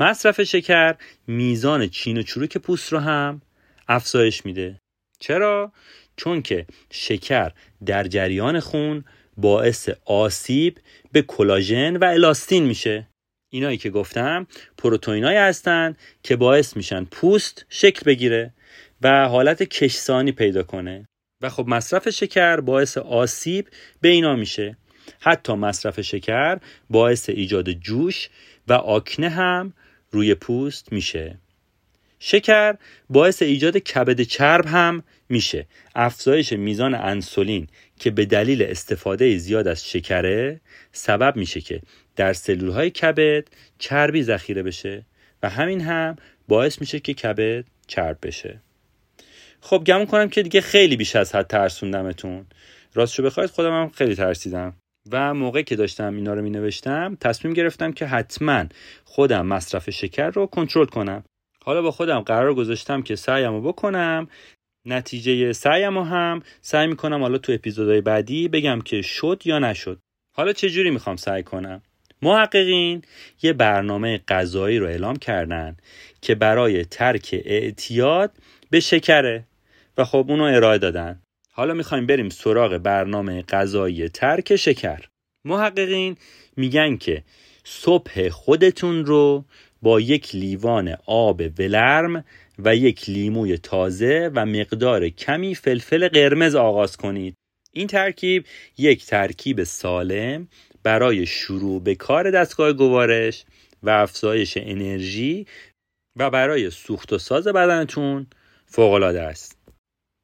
مصرف 0.00 0.42
شکر 0.42 0.96
میزان 1.26 1.86
چین 1.86 2.18
و 2.18 2.22
چروک 2.22 2.58
پوست 2.58 2.92
رو 2.92 2.98
هم 2.98 3.42
افزایش 3.88 4.46
میده. 4.46 4.80
چرا؟ 5.18 5.72
چون 6.16 6.42
که 6.42 6.66
شکر 6.90 7.52
در 7.86 8.04
جریان 8.04 8.60
خون 8.60 9.04
باعث 9.36 9.88
آسیب 10.04 10.78
به 11.12 11.22
کلاژن 11.22 11.96
و 11.96 12.04
الاستین 12.04 12.64
میشه. 12.64 13.08
اینایی 13.52 13.76
که 13.76 13.90
گفتم 13.90 14.46
پروتئینایی 14.78 15.38
هستن 15.38 15.96
که 16.22 16.36
باعث 16.36 16.76
میشن 16.76 17.04
پوست 17.04 17.66
شکل 17.68 18.02
بگیره 18.06 18.54
و 19.02 19.28
حالت 19.28 19.62
کشسانی 19.62 20.32
پیدا 20.32 20.62
کنه. 20.62 21.08
و 21.40 21.48
خب 21.48 21.68
مصرف 21.68 22.10
شکر 22.10 22.60
باعث 22.60 22.98
آسیب 22.98 23.68
به 24.00 24.08
اینا 24.08 24.36
میشه. 24.36 24.76
حتی 25.20 25.52
مصرف 25.52 26.00
شکر 26.00 26.58
باعث 26.90 27.28
ایجاد 27.28 27.70
جوش 27.72 28.28
و 28.68 28.72
آکنه 28.72 29.28
هم 29.28 29.72
روی 30.10 30.34
پوست 30.34 30.92
میشه. 30.92 31.38
شکر 32.18 32.74
باعث 33.10 33.42
ایجاد 33.42 33.76
کبد 33.76 34.20
چرب 34.20 34.66
هم 34.66 35.02
میشه. 35.28 35.66
افزایش 35.94 36.52
میزان 36.52 36.94
انسولین 36.94 37.66
که 37.98 38.10
به 38.10 38.24
دلیل 38.24 38.62
استفاده 38.62 39.38
زیاد 39.38 39.68
از 39.68 39.88
شکره 39.88 40.60
سبب 40.92 41.36
میشه 41.36 41.60
که 41.60 41.80
در 42.16 42.32
سلول 42.32 42.70
های 42.70 42.90
کبد 42.90 43.44
چربی 43.78 44.22
ذخیره 44.22 44.62
بشه 44.62 45.04
و 45.42 45.48
همین 45.48 45.80
هم 45.80 46.16
باعث 46.48 46.80
میشه 46.80 47.00
که 47.00 47.14
کبد 47.14 47.64
چرب 47.86 48.18
بشه. 48.22 48.60
خب 49.60 49.82
گمون 49.86 50.06
کنم 50.06 50.28
که 50.28 50.42
دیگه 50.42 50.60
خیلی 50.60 50.96
بیش 50.96 51.16
از 51.16 51.34
حد 51.34 51.46
ترسوندمتون. 51.46 52.46
راستشو 52.94 53.22
بخواید 53.22 53.50
خودم 53.50 53.72
هم 53.82 53.88
خیلی 53.88 54.14
ترسیدم. 54.14 54.74
و 55.12 55.34
موقعی 55.34 55.62
که 55.62 55.76
داشتم 55.76 56.14
اینا 56.14 56.34
رو 56.34 56.42
می 56.42 56.50
نوشتم 56.50 57.16
تصمیم 57.20 57.54
گرفتم 57.54 57.92
که 57.92 58.06
حتما 58.06 58.64
خودم 59.04 59.46
مصرف 59.46 59.90
شکر 59.90 60.30
رو 60.30 60.46
کنترل 60.46 60.86
کنم. 60.86 61.24
حالا 61.64 61.82
با 61.82 61.90
خودم 61.90 62.20
قرار 62.20 62.54
گذاشتم 62.54 63.02
که 63.02 63.16
سعیم 63.16 63.52
رو 63.52 63.60
بکنم. 63.60 64.28
نتیجه 64.86 65.52
سعیم 65.52 65.98
رو 65.98 66.04
هم 66.04 66.42
سعی 66.60 66.86
می‌کنم 66.86 67.20
حالا 67.20 67.38
تو 67.38 67.52
اپیزودهای 67.52 68.00
بعدی 68.00 68.48
بگم 68.48 68.80
که 68.80 69.02
شد 69.02 69.42
یا 69.44 69.58
نشد. 69.58 69.98
حالا 70.36 70.52
چه 70.52 70.70
جوری 70.70 70.90
می‌خوام 70.90 71.16
سعی 71.16 71.42
کنم؟ 71.42 71.82
محققین 72.22 73.02
یه 73.42 73.52
برنامه 73.52 74.20
غذایی 74.28 74.78
رو 74.78 74.86
اعلام 74.86 75.16
کردن 75.16 75.76
که 76.20 76.34
برای 76.34 76.84
ترک 76.84 77.42
اعتیاد 77.44 78.32
به 78.70 78.80
شکره 78.80 79.44
و 79.98 80.04
خب 80.04 80.26
اونو 80.28 80.44
ارائه 80.44 80.78
دادن. 80.78 81.22
حالا 81.52 81.74
می‌خوایم 81.74 82.06
بریم 82.06 82.28
سراغ 82.28 82.78
برنامه 82.78 83.42
غذایی 83.42 84.08
ترک 84.08 84.56
شکر. 84.56 85.08
محققین 85.44 86.16
میگن 86.56 86.96
که 86.96 87.24
صبح 87.64 88.28
خودتون 88.28 89.06
رو 89.06 89.44
با 89.82 90.00
یک 90.00 90.34
لیوان 90.34 90.96
آب 91.06 91.42
ولرم 91.58 92.24
و 92.58 92.76
یک 92.76 93.10
لیموی 93.10 93.58
تازه 93.58 94.30
و 94.34 94.46
مقدار 94.46 95.08
کمی 95.08 95.54
فلفل 95.54 96.08
قرمز 96.08 96.54
آغاز 96.54 96.96
کنید. 96.96 97.34
این 97.72 97.86
ترکیب 97.86 98.46
یک 98.78 99.06
ترکیب 99.06 99.64
سالم 99.64 100.48
برای 100.82 101.26
شروع 101.26 101.82
به 101.82 101.94
کار 101.94 102.30
دستگاه 102.30 102.72
گوارش 102.72 103.44
و 103.82 103.90
افزایش 103.90 104.56
انرژی 104.56 105.46
و 106.16 106.30
برای 106.30 106.70
سوخت 106.70 107.12
و 107.12 107.18
ساز 107.18 107.48
بدنتون 107.48 108.26
فوقالعاده 108.66 109.22
است. 109.22 109.58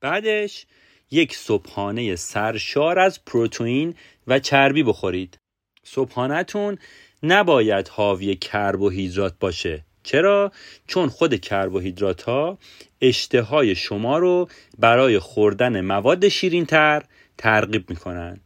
بعدش 0.01 0.67
یک 1.11 1.37
صبحانه 1.37 2.17
سرشار 2.17 2.99
از 2.99 3.25
پروتئین 3.25 3.95
و 4.27 4.39
چربی 4.39 4.83
بخورید. 4.83 5.39
صبحانهتون 5.85 6.79
نباید 7.23 7.89
حاوی 7.89 8.37
کربوهیدرات 8.37 9.35
باشه. 9.41 9.85
چرا؟ 10.03 10.53
چون 10.87 11.09
خود 11.09 11.41
کربوهیدرات 11.41 12.23
ها 12.23 12.59
اشتهای 13.01 13.75
شما 13.75 14.19
رو 14.19 14.49
برای 14.79 15.19
خوردن 15.19 15.81
مواد 15.81 16.29
شیرینتر 16.29 17.03
ترغیب 17.39 17.91
می‌کنن. 17.91 18.41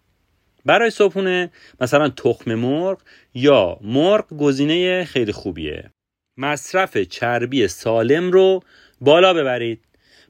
برای 0.64 0.90
صبحونه 0.90 1.50
مثلا 1.80 2.08
تخم 2.08 2.54
مرغ 2.54 2.98
یا 3.34 3.78
مرغ 3.80 4.28
گزینه 4.36 5.04
خیلی 5.04 5.32
خوبیه. 5.32 5.90
مصرف 6.36 6.98
چربی 6.98 7.68
سالم 7.68 8.32
رو 8.32 8.62
بالا 9.00 9.34
ببرید. 9.34 9.84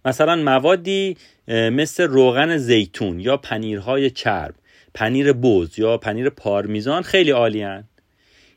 مثلا 0.05 0.37
موادی 0.37 1.17
مثل 1.49 2.05
روغن 2.05 2.57
زیتون 2.57 3.21
یا 3.21 3.37
پنیرهای 3.37 4.11
چرب 4.11 4.55
پنیر 4.95 5.33
بوز 5.33 5.79
یا 5.79 5.97
پنیر 5.99 6.31
پارمیزان 6.31 7.03
خیلی 7.03 7.31
عالیان 7.31 7.85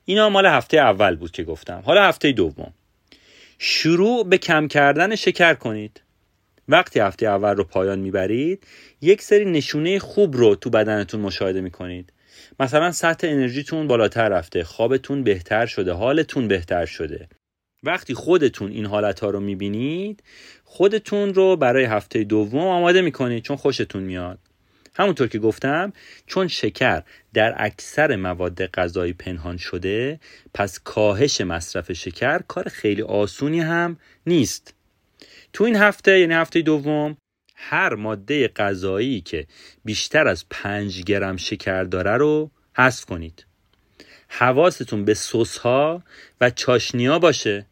اینا 0.05 0.29
مال 0.29 0.45
هفته 0.45 0.77
اول 0.77 1.15
بود 1.15 1.31
که 1.31 1.43
گفتم. 1.43 1.83
حالا 1.85 2.03
هفته 2.03 2.31
دوم. 2.31 2.73
شروع 3.59 4.29
به 4.29 4.37
کم 4.37 4.67
کردن 4.67 5.15
شکر 5.15 5.53
کنید. 5.53 6.01
وقتی 6.67 6.99
هفته 6.99 7.25
اول 7.25 7.55
رو 7.55 7.63
پایان 7.63 7.99
می‌برید 7.99 8.67
یک 9.01 9.21
سری 9.21 9.45
نشونه 9.45 9.99
خوب 9.99 10.37
رو 10.37 10.55
تو 10.55 10.69
بدنتون 10.69 11.19
مشاهده 11.19 11.61
می‌کنید. 11.61 12.13
مثلا 12.59 12.91
سطح 12.91 13.27
انرژیتون 13.27 13.87
بالاتر 13.87 14.29
رفته 14.29 14.63
خوابتون 14.63 15.23
بهتر 15.23 15.65
شده 15.65 15.91
حالتون 15.93 16.47
بهتر 16.47 16.85
شده. 16.85 17.27
وقتی 17.83 18.13
خودتون 18.13 18.71
این 18.71 18.85
حالت 18.85 19.19
ها 19.19 19.29
رو 19.29 19.39
می‌بینید 19.39 20.23
خودتون 20.75 21.33
رو 21.33 21.55
برای 21.55 21.83
هفته 21.83 22.23
دوم 22.23 22.67
آماده 22.67 23.01
می‌کنید 23.01 23.43
چون 23.43 23.57
خوشتون 23.57 24.03
میاد. 24.03 24.39
همونطور 24.95 25.27
که 25.27 25.39
گفتم 25.39 25.93
چون 26.27 26.47
شکر 26.47 27.03
در 27.33 27.55
اکثر 27.57 28.15
مواد 28.15 28.65
غذایی 28.65 29.13
پنهان 29.13 29.57
شده 29.57 30.19
پس 30.53 30.79
کاهش 30.79 31.41
مصرف 31.41 31.91
شکر 31.91 32.39
کار 32.47 32.69
خیلی 32.69 33.01
آسونی 33.01 33.59
هم 33.59 33.97
نیست. 34.27 34.73
تو 35.53 35.63
این 35.63 35.75
هفته 35.75 36.19
یعنی 36.19 36.33
هفته 36.33 36.61
دوم 36.61 37.17
هر 37.55 37.95
ماده 37.95 38.47
غذایی 38.47 39.21
که 39.21 39.47
بیشتر 39.85 40.27
از 40.27 40.45
5 40.49 41.03
گرم 41.03 41.37
شکر 41.37 41.83
داره 41.83 42.17
رو 42.17 42.51
حذف 42.77 43.05
کنید. 43.05 43.45
حواستون 44.27 45.05
به 45.05 45.13
سس 45.13 45.57
ها 45.57 46.03
و 46.41 46.49
چاشنیا 46.49 47.19
باشه. 47.19 47.65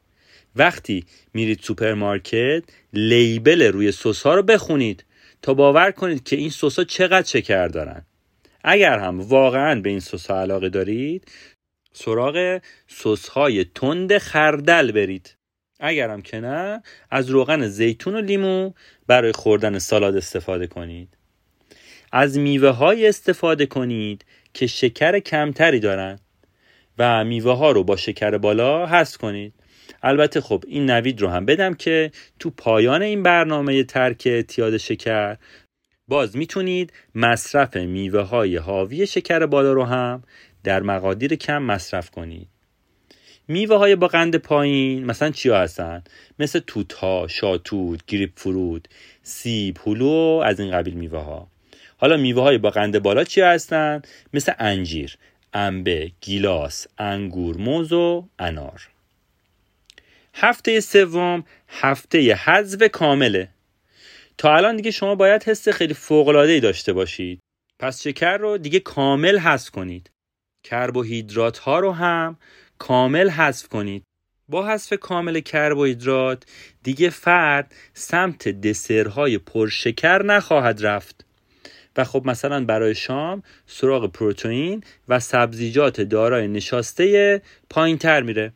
وقتی 0.56 1.06
میرید 1.34 1.60
سوپرمارکت 1.60 2.64
label 2.94 3.62
روی 3.62 3.92
سس 3.92 4.22
ها 4.22 4.36
رو 4.36 4.44
بخونید 4.44 5.06
تا 5.42 5.54
باور 5.54 5.92
کنید 5.92 6.24
که 6.24 6.36
این 6.36 6.50
سس 6.50 6.80
ها 6.80 6.84
چقدر 6.84 7.28
شکر 7.28 7.68
دارن. 7.68 8.06
اگر 8.64 9.00
هم 9.00 9.22
واقعا 9.22 9.82
به 9.82 9.90
این 9.90 10.00
سس 10.00 10.28
ها 10.32 10.42
علاقه 10.42 10.70
دارید 10.70 11.32
سراغ 11.94 12.62
سس 12.88 13.28
های 13.28 13.66
تند 13.76 14.18
خردل 14.18 14.92
برید. 14.92 15.36
هم 15.80 16.22
که 16.22 16.40
نه 16.40 16.84
از 17.10 17.30
روغن 17.30 17.68
زیتون 17.68 18.16
و 18.16 18.22
لیمو 18.22 18.72
برای 19.08 19.32
خوردن 19.32 19.80
سالاد 19.80 20.16
استفاده 20.16 20.68
کنید. 20.68 21.18
از 22.12 22.38
میوه 22.38 22.70
های 22.70 23.08
استفاده 23.08 23.66
کنید 23.66 24.26
که 24.54 24.68
شکر 24.68 25.20
کمتری 25.20 25.80
دارند 25.80 26.20
و 26.98 27.24
میوه 27.24 27.58
ها 27.58 27.72
رو 27.72 27.84
با 27.84 27.96
شکر 27.96 28.38
بالا 28.38 28.88
حذف 28.88 29.18
کنید. 29.18 29.54
البته 30.04 30.42
خب 30.42 30.64
این 30.68 30.90
نوید 30.90 31.22
رو 31.22 31.28
هم 31.28 31.46
بدم 31.46 31.74
که 31.74 32.12
تو 32.40 32.50
پایان 32.50 33.02
این 33.02 33.24
برنامه 33.24 33.84
ترک 33.84 34.24
اعتیاد 34.26 34.78
شکر 34.78 35.38
باز 36.08 36.38
می‌تونید 36.38 36.94
مصرف 37.16 37.78
میوه 37.78 38.22
های 38.22 38.58
حاوی 38.58 39.08
شکر 39.08 39.46
بالا 39.46 39.74
رو 39.74 39.84
هم 39.84 40.24
در 40.64 40.82
مقادیر 40.82 41.36
کم 41.36 41.64
مصرف 41.64 42.10
کنید. 42.10 42.48
میوه 43.48 43.78
های 43.78 43.96
با 43.96 44.08
قند 44.08 44.36
پایین 44.36 45.06
مثلا 45.06 45.30
چیا 45.30 45.60
هستن؟ 45.60 46.04
مثل 46.40 46.60
توت 46.60 46.94
ها 46.94 47.28
شاتوت 47.28 48.06
گریپ 48.08 48.32
فروت 48.36 48.86
سیب 49.24 49.78
هلو 49.86 50.42
از 50.46 50.60
این 50.60 50.72
قبیل 50.72 50.94
میوه 50.94 51.20
ها 51.20 51.48
حالا 51.98 52.18
میوه 52.18 52.42
های 52.42 52.58
با 52.58 52.70
قند 52.70 53.00
بالا 53.00 53.24
چیا 53.24 53.50
هستن؟ 53.50 54.02
مثل 54.34 54.54
انجیر 54.60 55.18
انبه 55.54 56.12
گیلاس 56.22 56.88
انگور 56.98 57.58
موز 57.58 57.94
و 57.94 58.28
انار. 58.40 58.91
هفته 60.34 60.80
سوم 60.80 61.44
هفته 61.68 62.36
حذف 62.36 62.84
کامله. 62.84 63.50
تا 64.38 64.56
الان 64.56 64.76
دیگه 64.76 64.92
شما 64.92 65.16
باید 65.16 65.44
حس 65.44 65.70
خیلی 65.70 65.96
ای 66.36 66.60
داشته 66.60 66.94
باشید. 66.94 67.40
پس 67.80 68.02
شکر 68.02 68.38
رو 68.38 68.58
دیگه 68.58 68.80
کامل 68.80 69.40
حذف 69.40 69.70
کنید. 69.70 70.10
کربوهیدرات 70.64 71.58
ها 71.58 71.80
رو 71.80 71.92
هم 71.92 72.38
کامل 72.78 73.30
حذف 73.30 73.68
کنید. 73.68 74.04
با 74.50 74.68
حذف 74.68 74.94
کامل 74.94 75.40
کربوهیدرات 75.40 76.44
دیگه 76.84 77.10
فرد 77.10 77.76
سمت 77.94 78.48
دسرهای 78.48 79.38
پرشکر 79.38 80.24
نخواهد 80.24 80.86
رفت. 80.86 81.26
و 81.98 82.04
خب 82.04 82.22
مثلا 82.26 82.66
برای 82.66 82.96
شام 82.96 83.44
سراغ 83.66 84.12
پروتئین 84.12 84.84
و 85.10 85.20
سبزیجات 85.20 86.02
دارای 86.02 86.48
نشاسته 86.48 87.42
پایین 87.70 87.98
تر 87.98 88.22
میره. 88.22 88.54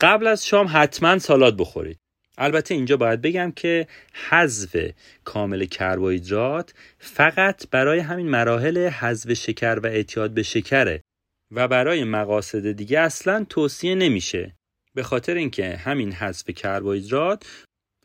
قبل 0.00 0.26
از 0.26 0.46
شام 0.46 0.66
حتما 0.72 1.18
سالاد 1.18 1.56
بخورید. 1.56 1.98
البته 2.38 2.74
اینجا 2.74 2.96
باید 2.96 3.22
بگم 3.22 3.52
که 3.52 3.86
حذف 4.28 4.76
کامل 5.24 5.64
کربوهیدرات 5.64 6.74
فقط 6.98 7.70
برای 7.70 7.98
همین 7.98 8.28
مراحل 8.28 8.88
حذف 8.88 9.32
شکر 9.32 9.78
و 9.78 9.86
اعتیاد 9.86 10.30
به 10.30 10.42
شکره 10.42 11.02
و 11.50 11.68
برای 11.68 12.04
مقاصد 12.04 12.72
دیگه 12.72 13.00
اصلا 13.00 13.46
توصیه 13.48 13.94
نمیشه. 13.94 14.56
به 14.94 15.02
خاطر 15.02 15.34
اینکه 15.34 15.76
همین 15.76 16.12
حذف 16.12 16.50
کربوهیدرات 16.50 17.44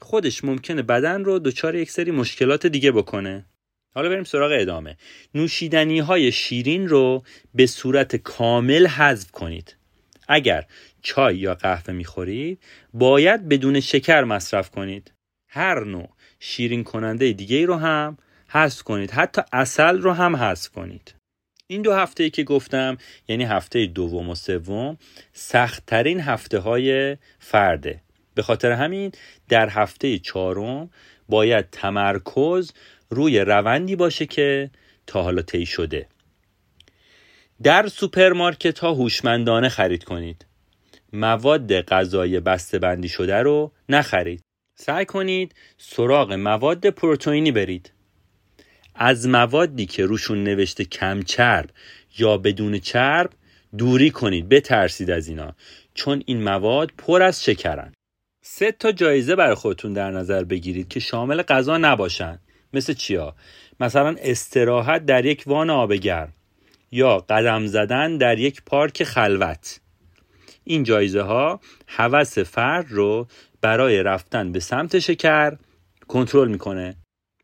خودش 0.01 0.43
ممکنه 0.43 0.81
بدن 0.81 1.23
رو 1.23 1.39
دچار 1.39 1.75
یک 1.75 1.91
سری 1.91 2.11
مشکلات 2.11 2.65
دیگه 2.65 2.91
بکنه. 2.91 3.45
حالا 3.95 4.09
بریم 4.09 4.23
سراغ 4.23 4.51
ادامه. 4.53 4.97
نوشیدنی 5.35 5.99
های 5.99 6.31
شیرین 6.31 6.87
رو 6.87 7.23
به 7.53 7.65
صورت 7.67 8.15
کامل 8.15 8.87
حذف 8.87 9.31
کنید. 9.31 9.75
اگر 10.27 10.65
چای 11.01 11.37
یا 11.37 11.55
قهوه 11.55 11.93
می‌خورید 11.93 12.59
باید 12.93 13.49
بدون 13.49 13.79
شکر 13.79 14.23
مصرف 14.23 14.69
کنید. 14.69 15.11
هر 15.47 15.83
نوع 15.83 16.09
شیرین 16.39 16.83
کننده 16.83 17.31
دیگه 17.31 17.65
رو 17.65 17.75
هم 17.75 18.17
حذف 18.47 18.83
کنید 18.83 19.11
حتی 19.11 19.41
اصل 19.53 20.01
رو 20.01 20.13
هم 20.13 20.35
حذف 20.35 20.69
کنید. 20.69 21.15
این 21.67 21.81
دو 21.81 21.93
هفته 21.93 22.29
که 22.29 22.43
گفتم 22.43 22.97
یعنی 23.27 23.43
هفته 23.43 23.85
دوم 23.85 24.29
و 24.29 24.35
سوم 24.35 24.97
سختترین 25.33 26.19
هفته 26.19 26.59
های 26.59 27.17
فرده. 27.39 28.01
به 28.35 28.41
خاطر 28.41 28.71
همین 28.71 29.11
در 29.49 29.69
هفته 29.69 30.19
چهارم 30.19 30.89
باید 31.29 31.69
تمرکز 31.71 32.71
روی 33.09 33.39
روندی 33.39 33.95
باشه 33.95 34.25
که 34.25 34.69
تا 35.07 35.23
حالا 35.23 35.41
طی 35.41 35.65
شده. 35.65 36.07
در 37.63 37.87
سوپرمارکت 37.87 38.79
ها 38.79 38.93
هوشمندانه 38.93 39.69
خرید 39.69 40.03
کنید. 40.03 40.45
مواد 41.13 41.81
غذایی 41.81 42.39
بسته 42.39 42.79
بندی 42.79 43.09
شده 43.09 43.35
رو 43.35 43.71
نخرید. 43.89 44.41
سعی 44.75 45.05
کنید 45.05 45.55
سراغ 45.77 46.33
مواد 46.33 46.89
پروتئینی 46.89 47.51
برید. 47.51 47.91
از 48.95 49.27
موادی 49.27 49.85
که 49.85 50.05
روشون 50.05 50.43
نوشته 50.43 50.85
کم 50.85 51.21
چرب 51.21 51.69
یا 52.17 52.37
بدون 52.37 52.79
چرب 52.79 53.29
دوری 53.77 54.11
کنید 54.11 54.49
بترسید 54.49 55.11
از 55.11 55.27
اینا 55.27 55.55
چون 55.93 56.23
این 56.25 56.43
مواد 56.43 56.91
پر 56.97 57.21
از 57.21 57.43
شکرن. 57.43 57.93
سه 58.41 58.71
تا 58.71 58.91
جایزه 58.91 59.35
برای 59.35 59.55
خودتون 59.55 59.93
در 59.93 60.11
نظر 60.11 60.43
بگیرید 60.43 60.87
که 60.87 60.99
شامل 60.99 61.41
غذا 61.41 61.77
نباشن. 61.77 62.39
مثل 62.73 62.93
چیا؟ 62.93 63.35
مثلا 63.79 64.15
استراحت 64.19 65.05
در 65.05 65.25
یک 65.25 65.43
وان 65.47 65.69
آب 65.69 65.93
گرم 65.93 66.33
یا 66.91 67.17
قدم 67.17 67.65
زدن 67.65 68.17
در 68.17 68.39
یک 68.39 68.61
پارک 68.65 69.03
خلوت. 69.03 69.79
این 70.63 70.83
جایزه 70.83 71.21
ها 71.21 71.59
هوس 71.87 72.39
فرد 72.39 72.85
رو 72.89 73.27
برای 73.61 74.03
رفتن 74.03 74.51
به 74.51 74.59
سمت 74.59 74.99
شکر 74.99 75.57
کنترل 76.07 76.47
می‌کنه. 76.47 76.95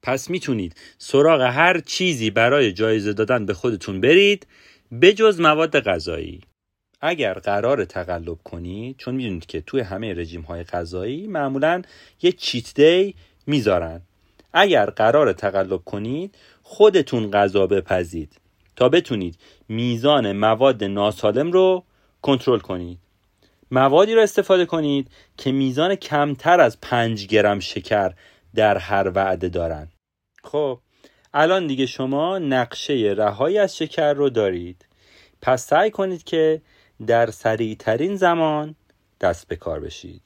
پس 0.04 0.30
می‌تونید 0.30 0.75
سراغ 0.97 1.41
هر 1.41 1.80
چیزی 1.80 2.30
برای 2.30 2.73
جایزه 2.73 3.13
دادن 3.13 3.45
به 3.45 3.54
خودتون 3.54 4.01
برید 4.01 4.47
بجز 5.01 5.39
مواد 5.39 5.80
غذایی. 5.80 6.41
اگر 7.01 7.34
قرار 7.34 7.86
تقلب 7.86 8.38
کنید 8.43 8.97
چون 8.97 9.15
می‌دونید 9.15 9.45
که 9.45 9.62
توی 9.62 9.82
همه 9.82 10.13
رژیم 10.13 10.41
های 10.41 10.63
غذایی 10.63 11.28
معمولا 11.28 11.82
یه 12.21 12.32
چیت 12.32 12.73
دی 12.82 13.15
می‌ذارن. 13.47 14.01
اگر 14.54 14.86
قرار 14.86 15.34
تقلب 15.34 15.84
کنید 15.86 16.36
خودتون 16.63 17.32
غذا 17.32 17.67
بپزید 17.67 18.39
تا 18.75 18.89
بتونید 18.89 19.38
میزان 19.69 20.32
مواد 20.32 20.84
ناسالم 20.84 21.51
رو 21.51 21.84
کنترل 22.21 22.60
کنید. 22.60 22.99
موادی 23.71 24.13
رو 24.15 24.21
استفاده 24.21 24.65
کنید 24.65 25.12
که 25.38 25.51
میزان 25.51 25.95
کمتر 25.95 26.60
از 26.62 26.82
5 26.82 27.28
گرم 27.28 27.60
شکر 27.60 28.13
در 28.56 28.78
هر 28.78 29.12
وعده 29.15 29.49
دارن. 29.49 29.88
خب 30.43 30.80
الان 31.34 31.67
دیگه 31.67 31.86
شما 31.86 32.39
نقشه 32.39 33.13
رهایی 33.17 33.58
از 33.58 33.78
شکر 33.78 34.13
رو 34.13 34.30
دارید. 34.30 34.88
پس 35.41 35.65
سعی 35.67 35.91
کنید 35.91 36.23
که 36.23 36.62
در 37.08 37.32
سریع 37.32 37.75
ترین 37.75 38.15
زمان 38.15 38.75
دست 39.21 39.47
به 39.47 39.56
کار 39.56 39.80
بشید. 39.80 40.21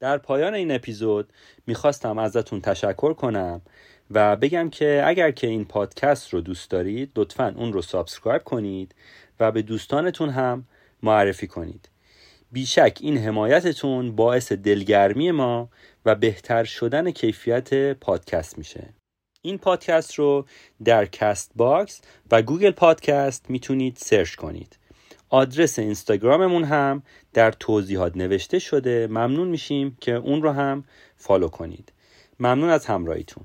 در 0.00 0.18
پایان 0.18 0.54
این 0.54 0.70
اپیزود 0.70 1.32
می‌خواستم 1.66 2.18
ازتون 2.18 2.60
تشکر 2.60 3.14
کنم. 3.14 3.62
و 4.10 4.36
بگم 4.36 4.70
که 4.70 5.02
اگر 5.06 5.30
که 5.30 5.46
این 5.46 5.64
پادکست 5.64 6.34
رو 6.34 6.40
دوست 6.40 6.70
دارید 6.70 7.12
لطفا 7.16 7.54
اون 7.56 7.72
رو 7.72 7.82
subscribe 7.82 8.44
کنید 8.44 8.94
و 9.40 9.52
به 9.52 9.62
دوستانتون 9.62 10.28
هم 10.28 10.64
معرفی 11.02 11.46
کنید. 11.46 11.88
بیشک 12.52 12.98
این 13.00 13.18
حمایتتون 13.18 14.16
باعث 14.16 14.52
دلگرمی 14.52 15.30
ما 15.30 15.68
و 16.04 16.14
بهتر 16.14 16.64
شدن 16.64 17.10
کیفیت 17.10 17.92
پادکست 17.92 18.58
میشه. 18.58 18.88
این 19.42 19.58
پادکست 19.58 20.14
رو 20.14 20.46
در 20.84 21.06
کست 21.06 21.52
باکس 21.56 22.00
و 22.30 22.42
گوگل 22.42 22.70
پادکست 22.70 23.50
می‌تونید 23.50 23.96
سرچ 23.96 24.34
کنید. 24.34 24.78
آدرس 25.28 25.78
اینستاگراممون 25.78 26.64
هم 26.64 27.02
در 27.32 27.52
توضیحات 27.52 28.16
نوشته 28.16 28.58
شده. 28.58 29.06
ممنون 29.06 29.48
میشیم 29.48 29.96
که 30.00 30.12
اون 30.12 30.42
رو 30.42 30.50
هم 30.52 30.84
فالو 31.16 31.48
کنید. 31.48 31.92
ممنون 32.40 32.70
از 32.70 32.86
همراهیتون. 32.86 33.44